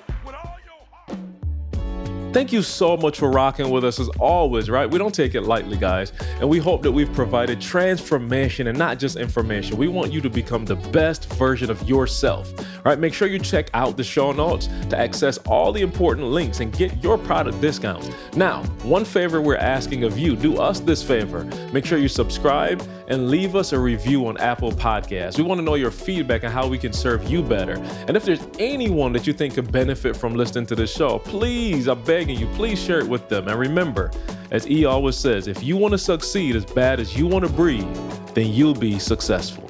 [2.31, 4.89] Thank you so much for rocking with us as always, right?
[4.89, 6.13] We don't take it lightly, guys.
[6.41, 9.79] And we hope that we've provided transformation and not just information.
[9.79, 12.53] We want you to become the best version of yourself.
[12.85, 12.99] right?
[12.99, 16.71] make sure you check out the show notes to access all the important links and
[16.71, 18.11] get your product discounts.
[18.37, 21.45] Now, one favor we're asking of you do us this favor.
[21.73, 25.39] Make sure you subscribe and leave us a review on Apple Podcasts.
[25.39, 27.75] We want to know your feedback and how we can serve you better.
[28.07, 31.89] And if there's anyone that you think could benefit from listening to this show, please,
[31.89, 33.47] I'm begging you, please share it with them.
[33.47, 34.11] And remember,
[34.51, 37.53] as E always says, if you want to succeed as bad as you want to
[37.53, 37.87] breathe,
[38.35, 39.68] then you'll be successful.